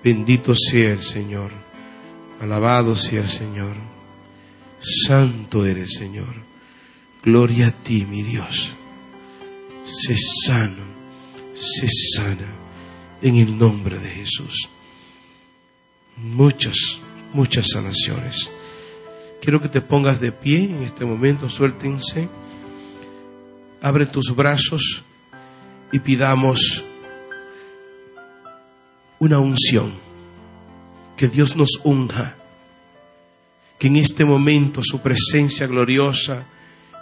[0.04, 1.52] Bendito sea el Señor.
[2.40, 3.76] Alabado sea el Señor.
[4.82, 6.34] Santo eres, Señor.
[7.24, 8.72] Gloria a ti, mi Dios.
[9.86, 10.92] Sé sano
[11.54, 12.48] se sana
[13.22, 14.70] en el nombre de Jesús.
[16.18, 17.00] Muchas,
[17.34, 18.50] muchas sanaciones.
[19.42, 22.30] Quiero que te pongas de pie en este momento, suéltense.
[23.82, 25.04] Abre tus brazos
[25.92, 26.84] y pidamos
[29.20, 29.94] una unción.
[31.18, 32.36] Que Dios nos unja.
[33.80, 36.46] Que en este momento su presencia gloriosa,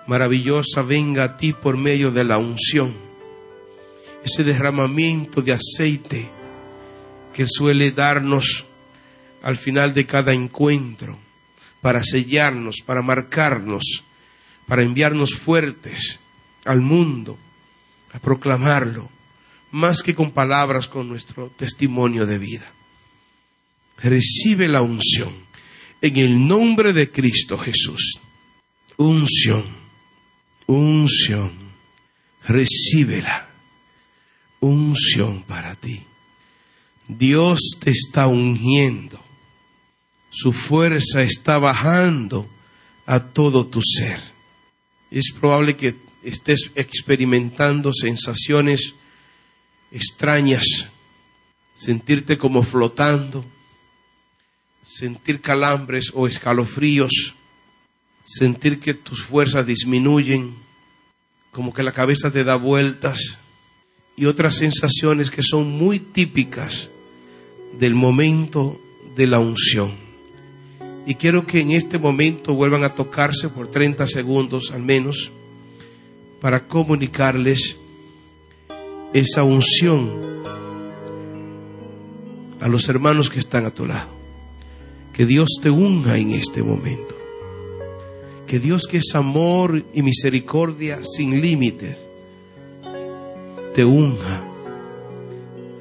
[0.08, 3.10] maravillosa, venga a ti por medio de la unción
[4.24, 6.30] ese derramamiento de aceite
[7.34, 8.66] que suele darnos
[9.42, 11.18] al final de cada encuentro
[11.82, 14.04] para sellarnos, para marcarnos,
[14.68, 16.20] para enviarnos fuertes
[16.72, 17.38] al mundo,
[18.14, 19.10] a proclamarlo,
[19.72, 22.72] más que con palabras, con nuestro testimonio de vida.
[23.98, 25.34] Recibe la unción
[26.02, 28.20] en el nombre de Cristo Jesús.
[28.98, 29.66] Unción,
[30.68, 31.54] unción,
[32.46, 33.50] recíbela
[34.60, 36.04] unción para ti.
[37.08, 39.20] Dios te está ungiendo.
[40.32, 42.48] Su fuerza está bajando
[43.06, 44.22] a todo tu ser.
[45.10, 48.94] Es probable que estés experimentando sensaciones
[49.92, 50.90] extrañas,
[51.76, 53.46] sentirte como flotando,
[54.84, 57.36] sentir calambres o escalofríos,
[58.26, 60.56] sentir que tus fuerzas disminuyen,
[61.52, 63.40] como que la cabeza te da vueltas
[64.16, 66.90] y otras sensaciones que son muy típicas
[67.80, 68.80] del momento
[69.16, 69.94] de la unción.
[71.06, 75.32] Y quiero que en este momento vuelvan a tocarse por 30 segundos al menos
[76.42, 77.76] para comunicarles
[79.14, 80.10] esa unción
[82.62, 84.10] a los hermanos que están a tu lado.
[85.14, 87.16] Que Dios te unja en este momento.
[88.48, 91.98] Que Dios que es amor y misericordia sin límites,
[93.76, 94.44] te unja.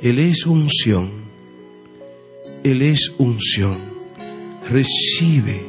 [0.03, 1.11] Él es unción.
[2.65, 3.79] Él es unción.
[4.69, 5.65] Recibe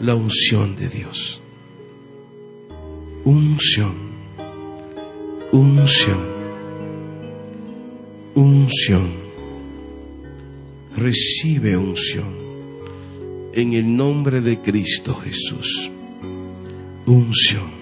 [0.00, 1.40] la unción de Dios.
[3.24, 3.94] Unción.
[5.52, 6.20] Unción.
[8.34, 9.10] Unción.
[10.96, 12.34] Recibe unción.
[13.52, 15.90] En el nombre de Cristo Jesús.
[17.04, 17.79] Unción.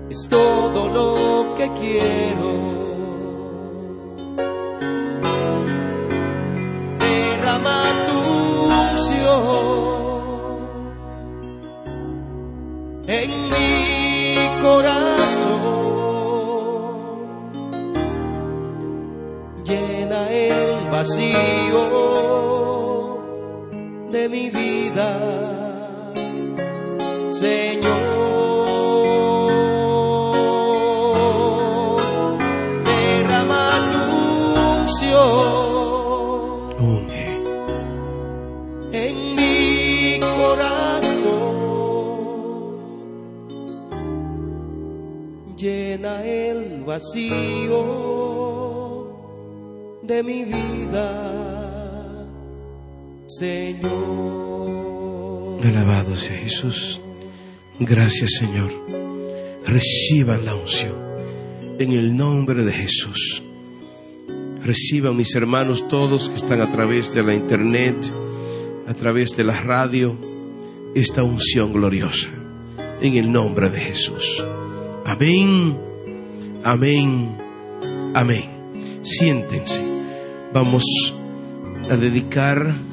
[0.09, 2.51] es todo lo que quiero.
[6.99, 8.19] Derrama tu
[8.91, 9.45] unción
[13.07, 15.65] en mi corazón.
[19.63, 22.04] Llena el vacío
[24.29, 25.09] mi vida,
[27.29, 28.01] Señor.
[32.83, 33.69] Derrama
[36.79, 37.25] Unge.
[38.91, 41.55] en mi corazón.
[45.55, 47.81] Llena el vacío
[50.03, 51.54] de mi vida,
[53.39, 53.89] Señor.
[55.63, 57.01] Alabado sea Jesús.
[57.79, 58.71] Gracias Señor.
[59.65, 60.95] Reciban la unción
[61.79, 63.43] en el nombre de Jesús.
[64.63, 67.97] Reciban mis hermanos todos que están a través de la internet,
[68.87, 70.15] a través de la radio,
[70.95, 72.29] esta unción gloriosa
[73.01, 74.43] en el nombre de Jesús.
[75.05, 75.77] Amén,
[76.63, 77.35] amén,
[78.13, 78.49] amén.
[79.03, 79.81] Siéntense.
[80.53, 80.85] Vamos
[81.89, 82.84] a dedicar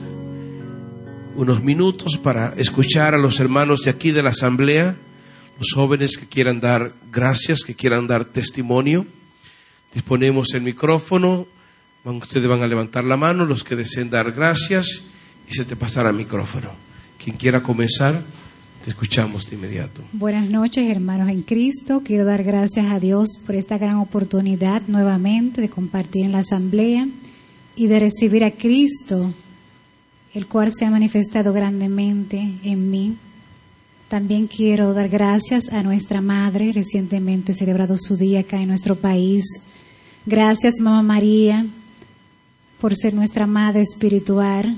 [1.37, 4.97] unos minutos para escuchar a los hermanos de aquí de la asamblea,
[5.59, 9.07] los jóvenes que quieran dar gracias, que quieran dar testimonio.
[9.95, 11.47] Disponemos el micrófono,
[12.05, 15.05] ustedes van a levantar la mano, los que deseen dar gracias,
[15.49, 16.71] y se te pasará el micrófono.
[17.23, 18.23] Quien quiera comenzar,
[18.85, 20.03] te escuchamos de inmediato.
[20.13, 22.03] Buenas noches, hermanos en Cristo.
[22.05, 27.07] Quiero dar gracias a Dios por esta gran oportunidad nuevamente de compartir en la asamblea
[27.77, 29.33] y de recibir a Cristo,
[30.35, 33.17] el cual se ha manifestado grandemente en mí.
[34.09, 39.45] También quiero dar gracias a nuestra madre, recientemente celebrado su día acá en nuestro país.
[40.27, 41.67] Gracias, Mamá María,
[42.81, 44.77] por ser nuestra madre espiritual.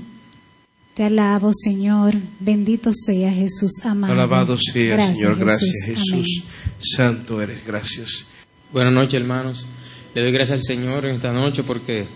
[0.93, 2.15] Te alabo, Señor.
[2.39, 4.13] Bendito sea Jesús amado.
[4.13, 5.97] Alabado sea, Gracias, Señor, gracias Amén.
[5.97, 6.43] Jesús.
[6.79, 8.25] Santo eres, gracias.
[8.71, 9.67] Buenas noches, hermanos.
[10.13, 12.07] Le doy gracias al Señor en esta noche porque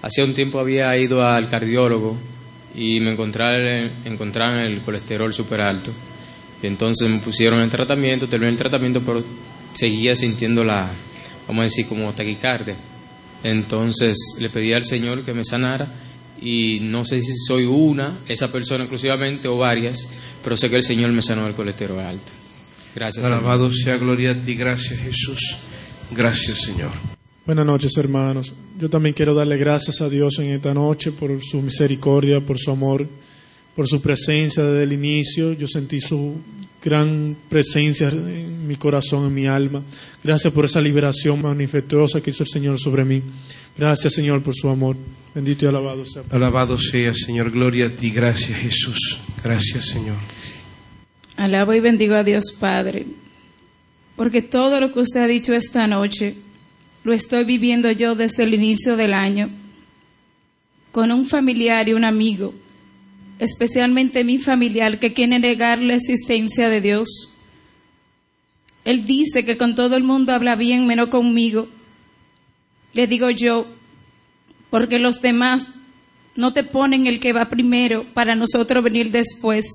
[0.00, 2.16] hacía un tiempo había ido al cardiólogo
[2.76, 5.90] y me encontraron, encontraron el colesterol súper alto.
[6.62, 9.24] Y entonces me pusieron el tratamiento, terminé el tratamiento, pero
[9.72, 10.90] seguía sintiendo la,
[11.48, 12.76] vamos a decir, como taquicardia.
[13.42, 15.88] Entonces le pedí al Señor que me sanara
[16.40, 20.08] y no sé si soy una, esa persona exclusivamente o varias,
[20.44, 22.32] pero sé que el Señor me sanó el colesterol alto.
[22.94, 23.24] Gracias.
[23.24, 25.56] Alabado sea, gloria a ti, gracias Jesús.
[26.12, 27.15] Gracias Señor.
[27.46, 28.52] Buenas noches, hermanos.
[28.76, 32.72] Yo también quiero darle gracias a Dios en esta noche por su misericordia, por su
[32.72, 33.06] amor,
[33.76, 35.52] por su presencia desde el inicio.
[35.52, 36.34] Yo sentí su
[36.82, 39.80] gran presencia en mi corazón, en mi alma.
[40.24, 43.22] Gracias por esa liberación manifestuosa que hizo el Señor sobre mí.
[43.78, 44.96] Gracias, Señor, por su amor.
[45.32, 46.24] Bendito y alabado sea.
[46.30, 49.20] Alabado sea Señor, gloria a ti, gracias Jesús.
[49.44, 50.16] Gracias Señor.
[51.36, 53.06] Alabo y bendigo a Dios Padre,
[54.16, 56.34] porque todo lo que usted ha dicho esta noche
[57.06, 59.48] lo estoy viviendo yo desde el inicio del año.
[60.90, 62.52] con un familiar y un amigo,
[63.38, 67.38] especialmente mi familiar que quiere negar la existencia de Dios.
[68.84, 71.68] Él dice que con todo el mundo habla bien, menos conmigo.
[72.92, 73.68] Le digo yo,
[74.70, 75.68] porque los demás
[76.34, 79.66] no te ponen el que va primero para nosotros venir después.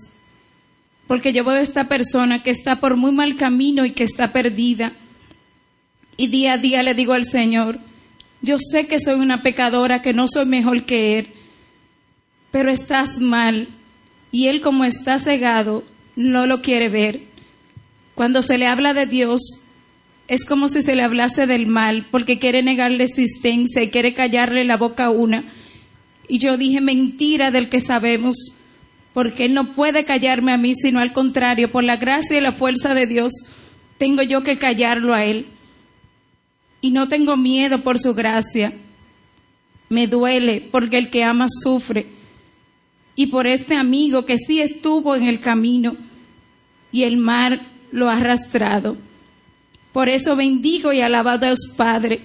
[1.07, 4.33] Porque yo veo a esta persona que está por muy mal camino y que está
[4.33, 4.91] perdida.
[6.17, 7.79] Y día a día le digo al Señor,
[8.41, 11.27] yo sé que soy una pecadora, que no soy mejor que Él,
[12.51, 13.69] pero estás mal.
[14.31, 15.83] Y Él como está cegado,
[16.15, 17.21] no lo quiere ver.
[18.15, 19.41] Cuando se le habla de Dios,
[20.27, 24.13] es como si se le hablase del mal, porque quiere negar la existencia y quiere
[24.13, 25.43] callarle la boca a una.
[26.27, 28.35] Y yo dije mentira del que sabemos,
[29.13, 32.53] porque Él no puede callarme a mí, sino al contrario, por la gracia y la
[32.53, 33.33] fuerza de Dios,
[33.97, 35.47] tengo yo que callarlo a Él.
[36.81, 38.73] Y no tengo miedo por su gracia.
[39.89, 42.07] Me duele porque el que ama sufre.
[43.15, 45.95] Y por este amigo que sí estuvo en el camino
[46.91, 48.97] y el mar lo ha arrastrado.
[49.91, 52.21] Por eso bendigo y alabo a Dios Padre,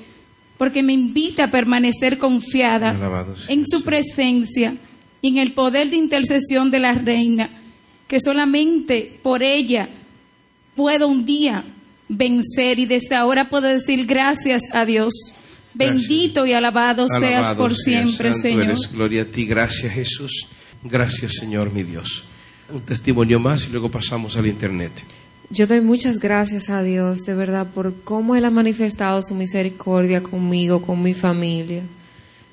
[0.57, 4.77] porque me invita a permanecer confiada Alabado en su presencia
[5.21, 7.51] y en el poder de intercesión de la reina,
[8.07, 9.89] que solamente por ella
[10.77, 11.65] puedo un día
[12.09, 15.13] vencer y desde ahora puedo decir gracias a Dios.
[15.75, 16.09] Gracias.
[16.09, 18.65] Bendito y alabado, seas por siempre, santo Señor.
[18.65, 18.91] eres.
[18.93, 20.49] Gloria a ti, gracias Jesús.
[20.83, 22.25] Gracias Señor mi Dios.
[22.73, 24.93] Un testimonio más y luego pasamos al internet.
[25.51, 30.23] Yo doy muchas gracias a Dios, de verdad, por cómo Él ha manifestado su misericordia
[30.23, 31.85] conmigo, con mi familia.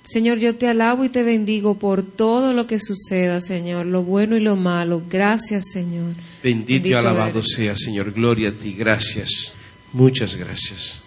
[0.04, 4.36] Señor, yo te alabo y te bendigo por todo lo que suceda, Señor, lo bueno
[4.36, 5.02] y lo malo.
[5.10, 6.14] Gracias, Señor.
[6.44, 7.54] Bendito, y alabado eres.
[7.54, 8.12] sea Señor.
[8.12, 9.54] Gloria a ti, gracias.
[9.94, 11.02] Muchas gracias.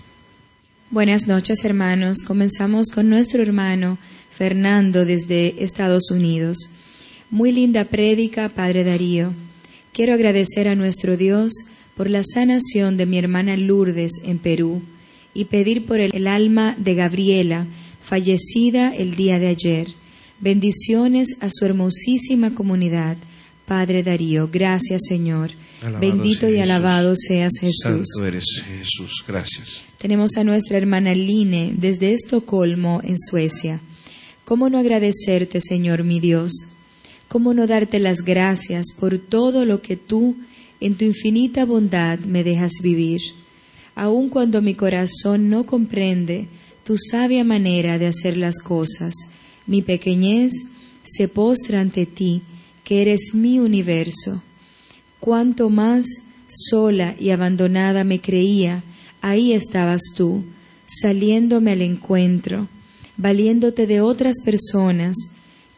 [0.91, 2.19] Buenas noches, hermanos.
[2.27, 3.99] Comenzamos con nuestro hermano
[4.31, 6.57] Fernando desde Estados Unidos.
[7.29, 9.35] Muy linda prédica, Padre Darío.
[9.93, 11.53] Quiero agradecer a nuestro Dios
[11.97, 14.83] por la sanación de mi hermana Lourdes en Perú
[15.35, 17.67] y pedir por el alma de Gabriela,
[18.07, 19.89] fallecida el día de ayer.
[20.39, 23.17] Bendiciones a su hermosísima comunidad.
[23.67, 25.51] Padre Darío, gracias Señor.
[25.83, 26.63] Alabado Bendito y Jesús.
[26.63, 27.81] alabado seas Jesús.
[27.83, 29.25] Santo eres Jesús.
[29.27, 29.83] Gracias.
[29.99, 33.81] Tenemos a nuestra hermana Line desde Estocolmo, en Suecia.
[34.45, 36.53] ¿Cómo no agradecerte, Señor mi Dios?
[37.27, 40.37] ¿Cómo no darte las gracias por todo lo que tú,
[40.81, 43.21] en tu infinita bondad, me dejas vivir?
[43.97, 46.47] Aun cuando mi corazón no comprende
[46.87, 49.13] tu sabia manera de hacer las cosas,
[49.67, 50.53] mi pequeñez
[51.03, 52.43] se postra ante ti,
[52.85, 54.45] que eres mi universo.
[55.19, 56.07] Cuanto más
[56.47, 58.85] sola y abandonada me creía,
[59.21, 60.45] ahí estabas tú,
[60.87, 62.69] saliéndome al encuentro,
[63.17, 65.17] valiéndote de otras personas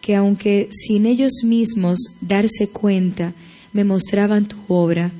[0.02, 3.32] que aunque sin ellos mismos darse cuenta,
[3.72, 5.10] me mostraban tu obra.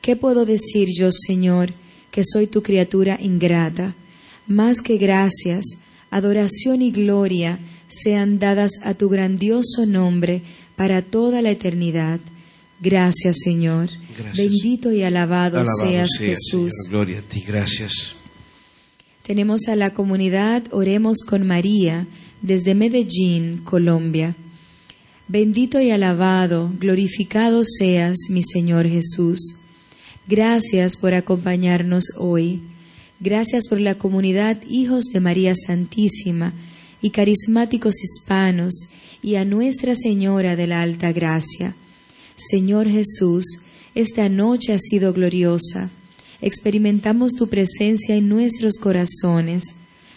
[0.00, 1.72] ¿Qué puedo decir yo, Señor,
[2.12, 3.96] que soy tu criatura ingrata?
[4.46, 5.64] Más que gracias,
[6.10, 7.58] adoración y gloria
[7.88, 10.42] sean dadas a tu grandioso nombre
[10.76, 12.20] para toda la eternidad.
[12.80, 13.90] Gracias, Señor.
[14.16, 14.36] Gracias.
[14.36, 16.72] Bendito y alabado, Alabado seas sea, Jesús.
[16.84, 16.90] Señor.
[16.90, 17.44] Gloria a ti.
[17.46, 18.14] Gracias.
[19.22, 22.06] Tenemos a la comunidad Oremos con María
[22.42, 24.36] desde Medellín, Colombia.
[25.26, 29.58] Bendito y alabado, glorificado seas, mi Señor Jesús.
[30.28, 32.62] Gracias por acompañarnos hoy.
[33.18, 36.52] Gracias por la comunidad Hijos de María Santísima
[37.00, 38.88] y carismáticos hispanos
[39.22, 41.74] y a Nuestra Señora de la Alta Gracia.
[42.36, 43.44] Señor Jesús,
[43.94, 45.90] esta noche ha sido gloriosa.
[46.42, 49.64] Experimentamos tu presencia en nuestros corazones.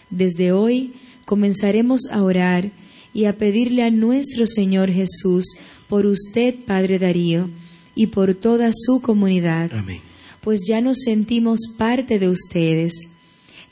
[0.09, 0.93] Desde hoy
[1.25, 2.69] comenzaremos a orar
[3.13, 5.45] y a pedirle a nuestro Señor Jesús
[5.87, 7.49] por usted, Padre Darío,
[7.95, 10.08] y por toda su comunidad, Amén.
[10.49, 13.07] Pues ya nos sentimos parte de ustedes.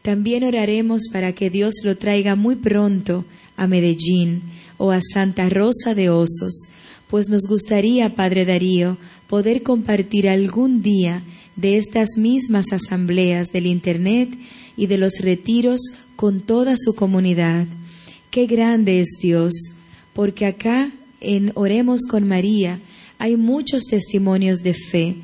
[0.04, 3.26] También oraremos para que Dios lo traiga muy pronto
[3.56, 4.44] a Medellín
[4.78, 6.68] o a Santa Rosa de Osos,
[7.08, 11.24] pues nos gustaría, Padre Darío, poder compartir algún día
[11.56, 14.38] de estas mismas asambleas del Internet
[14.78, 15.82] y de los retiros
[16.16, 17.66] con toda su comunidad.
[18.30, 19.52] Qué grande es Dios,
[20.14, 20.92] porque acá
[21.22, 22.80] en Oremos con María
[23.18, 25.16] hay muchos testimonios de fe,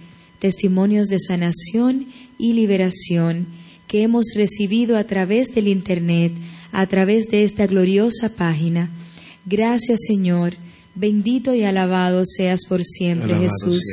[0.43, 2.07] testimonios de sanación
[2.37, 3.47] y liberación
[3.87, 6.33] que hemos recibido a través del Internet,
[6.73, 8.91] a través de esta gloriosa página.
[9.45, 10.57] Gracias Señor,
[10.95, 13.83] bendito y alabado seas por siempre Alabado Jesús.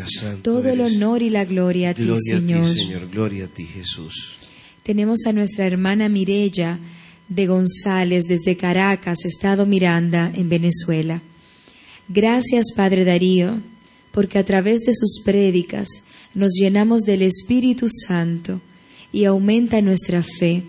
[0.43, 2.64] Todo el honor y la gloria a ti Señor.
[2.66, 3.09] a ti, Señor.
[3.09, 4.32] Gloria a ti, Jesús.
[4.82, 6.81] Tenemos a nuestra hermana Mirella
[7.28, 11.22] de González desde Caracas, Estado Miranda, en Venezuela.
[12.09, 13.60] Gracias, Padre Darío,
[14.10, 15.86] porque a través de sus prédicas
[16.35, 18.61] nos llenamos del Espíritu Santo
[19.12, 20.62] y aumenta nuestra fe.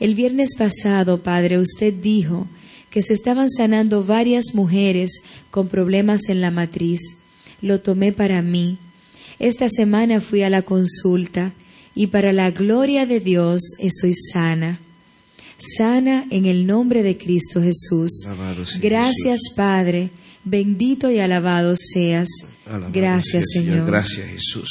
[0.00, 2.46] El viernes pasado, Padre, usted dijo
[2.90, 7.00] que se estaban sanando varias mujeres con problemas en la matriz.
[7.60, 8.78] Lo tomé para mí.
[9.38, 11.52] Esta semana fui a la consulta
[11.94, 14.80] y para la gloria de Dios estoy sana.
[15.58, 18.24] Sana en el nombre de Cristo Jesús.
[18.80, 20.10] Gracias, Padre.
[20.44, 22.28] Bendito y alabado seas.
[22.92, 23.86] Gracias, Señor.
[23.86, 24.68] Gracias, Jesús.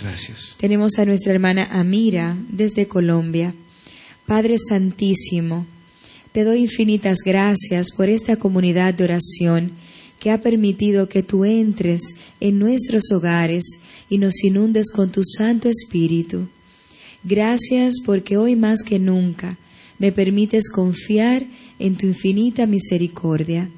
[0.00, 0.54] Gracias.
[0.58, 3.54] Tenemos a nuestra hermana Amira desde Colombia.
[4.26, 5.66] Padre Santísimo,
[6.32, 9.72] te doy infinitas gracias por esta comunidad de oración
[10.20, 12.00] que ha permitido que tú entres
[12.40, 13.64] en nuestros hogares
[14.08, 16.48] y nos inundes con tu Santo Espíritu.
[17.24, 19.58] Gracias porque hoy más que nunca
[19.98, 21.44] me permites confiar
[21.78, 23.68] en tu infinita misericordia.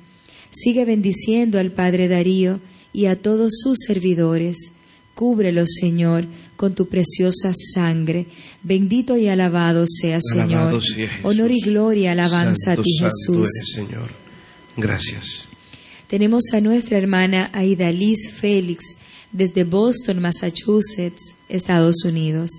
[0.50, 2.60] Sigue bendiciendo al Padre Darío
[2.92, 4.56] y a todos sus servidores.
[5.14, 6.26] Cúbrelo, Señor,
[6.56, 8.26] con tu preciosa sangre.
[8.62, 10.84] Bendito y alabado sea, Alabado Señor.
[10.84, 11.24] sea Jesús.
[11.24, 13.48] Honor y gloria, alabanza Santo, a ti, santo Jesús.
[13.56, 14.10] eres, Señor.
[14.76, 15.48] Gracias.
[16.06, 18.96] Tenemos a nuestra hermana Aida Liz Félix
[19.32, 22.50] desde Boston, Massachusetts, Estados Unidos.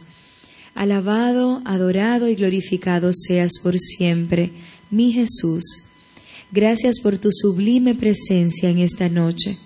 [0.76, 4.52] Alabado, adorado y glorificado seas por siempre,
[4.90, 5.64] mi Jesús.
[6.52, 9.58] Gracias por tu sublime presencia en esta noche.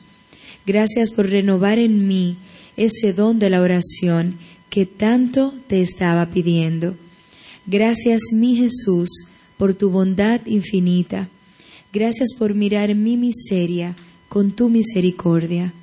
[0.65, 2.37] Gracias por renovar en mí
[2.77, 4.37] ese don de la oración
[4.69, 6.95] que tanto te estaba pidiendo.
[7.65, 9.09] Gracias, mi Jesús,
[9.57, 11.29] por tu bondad infinita.
[11.93, 13.95] Gracias por mirar mi miseria
[14.27, 15.73] con tu misericordia.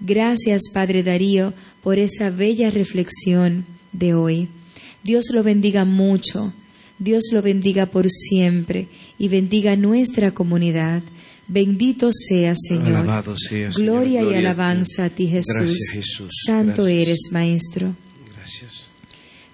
[0.00, 4.48] Gracias, Padre Darío, por esa bella reflexión de hoy.
[5.04, 6.52] Dios lo bendiga mucho,
[6.98, 8.88] Dios lo bendiga por siempre
[9.18, 11.02] y bendiga nuestra comunidad.
[11.48, 12.88] Bendito sea, Señor.
[12.88, 14.04] Alabado sea, Señor.
[14.04, 15.54] Gloria, y alabanza a ti, Jesús.
[15.54, 16.32] Gracias, Jesús.
[16.44, 17.08] Santo Gracias.
[17.08, 17.94] eres, Maestro.
[18.34, 18.88] Gracias.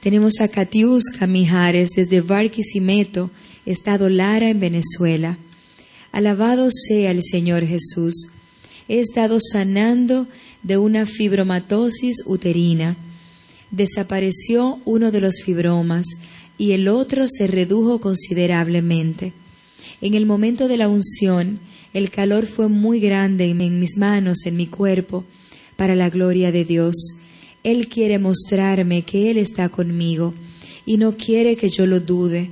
[0.01, 3.31] Tenemos a Katiuska Mijares desde Barquisimeto,
[3.67, 5.39] Estado Lara, en Venezuela.
[6.13, 8.29] Alabado sea el Señor Jesús.
[8.89, 10.27] He estado sanando
[10.63, 12.97] de una fibromatosis uterina.
[13.71, 16.07] Desapareció uno de los fibromas
[16.59, 19.33] y el otro se redujo considerablemente.
[20.01, 21.61] En el momento de la unción,
[21.95, 25.25] el calor fue muy grande en mis manos, en mi cuerpo,
[25.77, 26.95] para la gloria de Dios.
[27.63, 30.35] Él quiere mostrarme que Él está conmigo
[30.87, 32.51] y no quiere que yo lo dude.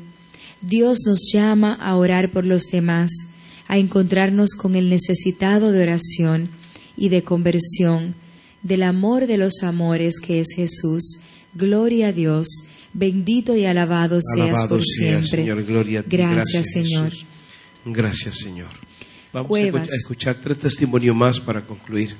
[0.61, 3.11] Dios nos llama a orar por los demás,
[3.67, 6.51] a encontrarnos con el necesitado de oración
[6.97, 8.15] y de conversión,
[8.63, 11.21] del amor de los amores que es Jesús.
[11.55, 12.47] Gloria a Dios.
[12.93, 15.43] Bendito y alabado seas Alabado por sea, siempre.
[15.43, 15.65] Señor.
[15.65, 16.17] Gloria a ti.
[16.17, 17.11] Gracias, Señor.
[17.11, 17.27] Jesús.
[17.87, 18.90] Gracias, Señor.
[19.33, 19.83] Vamos a Cuevas.
[19.83, 22.15] escuchar- a escuchar tres testimonios más para concluir.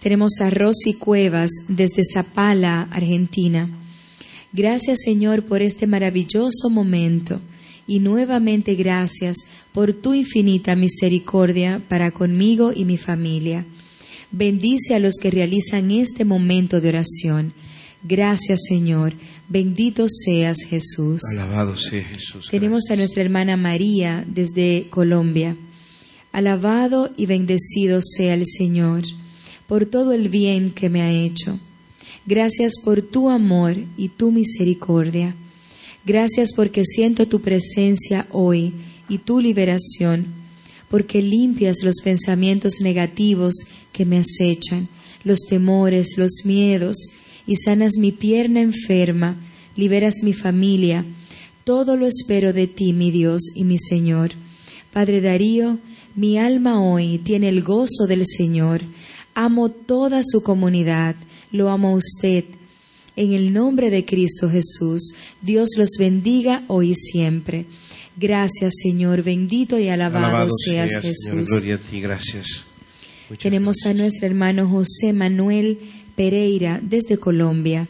[0.00, 3.68] Tenemos a Rosy Cuevas desde Zapala, Argentina.
[4.52, 7.40] Gracias Señor por este maravilloso momento
[7.86, 9.36] y nuevamente gracias
[9.72, 13.64] por tu infinita misericordia para conmigo y mi familia.
[14.30, 17.52] Bendice a los que realizan este momento de oración.
[18.02, 19.14] Gracias Señor.
[19.48, 21.22] Bendito seas Jesús.
[21.32, 22.48] Alabado sea Jesús.
[22.50, 25.56] Tenemos a nuestra hermana María desde Colombia.
[26.36, 29.04] Alabado y bendecido sea el Señor
[29.66, 31.58] por todo el bien que me ha hecho.
[32.26, 35.34] Gracias por tu amor y tu misericordia.
[36.04, 38.74] Gracias porque siento tu presencia hoy
[39.08, 40.26] y tu liberación,
[40.90, 43.54] porque limpias los pensamientos negativos
[43.92, 44.90] que me acechan,
[45.24, 46.98] los temores, los miedos,
[47.46, 49.38] y sanas mi pierna enferma,
[49.74, 51.02] liberas mi familia.
[51.64, 54.32] Todo lo espero de ti, mi Dios y mi Señor.
[54.92, 55.78] Padre Darío,
[56.16, 58.82] mi alma hoy tiene el gozo del Señor.
[59.34, 61.14] Amo toda su comunidad,
[61.52, 62.44] lo amo a usted.
[63.16, 67.66] En el nombre de Cristo Jesús, Dios los bendiga hoy y siempre.
[68.16, 71.14] Gracias, Señor, bendito y alabado, Alabado seas sea, Señor.
[71.14, 71.48] Jesús.
[71.48, 72.00] Gloria a ti.
[72.00, 72.64] Gracias.
[73.28, 75.78] Muchas Tenemos a nuestro hermano José Manuel
[76.16, 77.88] Pereira desde Colombia.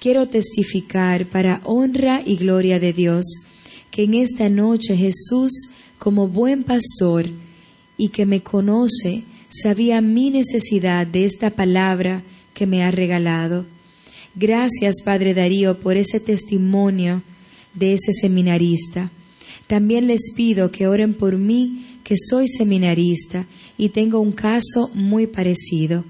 [0.00, 3.24] Quiero testificar para honra y gloria de Dios
[3.90, 5.52] que en esta noche Jesús,
[6.04, 7.30] como buen pastor
[7.96, 12.22] y que me conoce, sabía mi necesidad de esta palabra
[12.52, 13.64] que me ha regalado.
[14.34, 17.22] Gracias, Padre Darío, por ese testimonio
[17.72, 19.10] de ese seminarista.
[19.66, 23.46] También les pido que oren por mí, que soy seminarista
[23.78, 26.04] y tengo un caso muy parecido.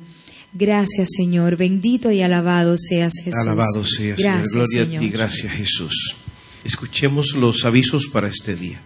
[0.54, 1.56] Gracias, Señor.
[1.56, 3.40] Bendito y alabado seas Jesús.
[3.40, 4.50] Alabado sea, Señor.
[4.50, 4.96] Gloria Señor.
[4.96, 5.08] a ti.
[5.10, 6.16] Gracias, Jesús.
[6.64, 8.82] Escuchemos los avisos para este día.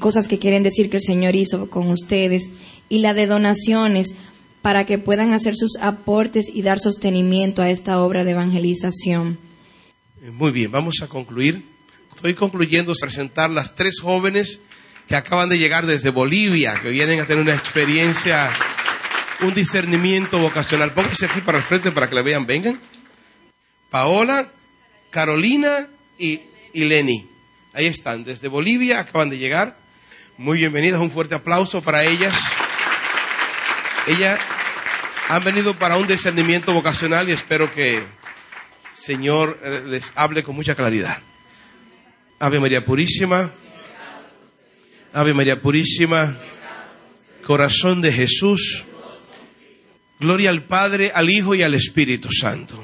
[0.00, 2.50] cosas que quieren decir que el Señor hizo con ustedes
[2.88, 4.16] y la de donaciones
[4.62, 9.38] para que puedan hacer sus aportes y dar sostenimiento a esta obra de evangelización.
[10.22, 11.62] Eh, Muy bien, vamos a concluir.
[12.14, 14.60] Estoy concluyendo presentar las tres jóvenes
[15.08, 18.50] que acaban de llegar desde Bolivia, que vienen a tener una experiencia,
[19.42, 20.92] un discernimiento vocacional.
[20.92, 22.46] Pónganse aquí para el frente para que la vean.
[22.46, 22.80] Vengan.
[23.90, 24.48] Paola,
[25.10, 26.40] Carolina y,
[26.72, 27.26] y.
[27.74, 29.76] Ahí están, desde Bolivia acaban de llegar.
[30.38, 32.34] Muy bienvenidas, un fuerte aplauso para ellas.
[34.06, 34.40] Ellas
[35.28, 38.02] han venido para un discernimiento vocacional y espero que
[38.92, 41.22] Señor eh, les hable con mucha claridad.
[42.38, 43.50] Ave María Purísima.
[45.12, 46.38] Ave María Purísima.
[47.46, 48.84] Corazón de Jesús.
[50.18, 52.82] Gloria al Padre, al Hijo y al Espíritu Santo.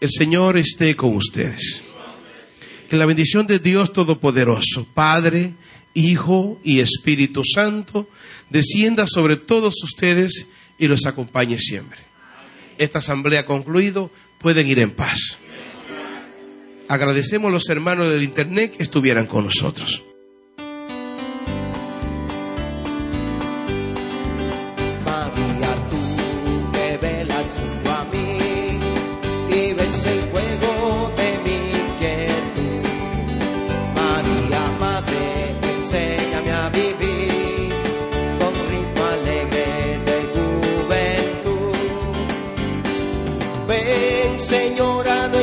[0.00, 1.82] El Señor esté con ustedes.
[2.88, 5.54] Que la bendición de Dios Todopoderoso, Padre,
[5.94, 8.08] Hijo y Espíritu Santo,
[8.50, 10.46] descienda sobre todos ustedes
[10.78, 12.00] y los acompañe siempre.
[12.78, 14.10] Esta asamblea ha concluido,
[14.40, 15.38] pueden ir en paz.
[16.88, 20.02] Agradecemos a los hermanos del Internet que estuvieran con nosotros.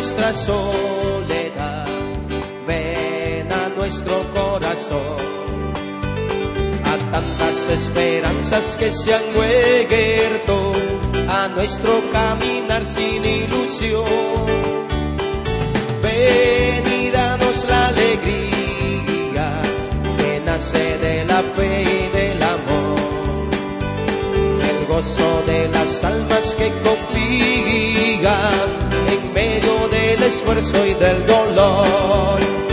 [0.01, 1.85] Nuestra soledad,
[2.65, 5.21] ven a nuestro corazón.
[6.83, 10.71] A tantas esperanzas que se han muerto,
[11.29, 14.05] a nuestro caminar sin ilusión.
[16.01, 19.61] Ven y danos la alegría
[20.17, 23.49] que nace de la fe y del amor,
[24.67, 28.31] el gozo de las almas que confían
[29.13, 29.70] en medio
[30.11, 32.70] del esfuerzo y del dolor.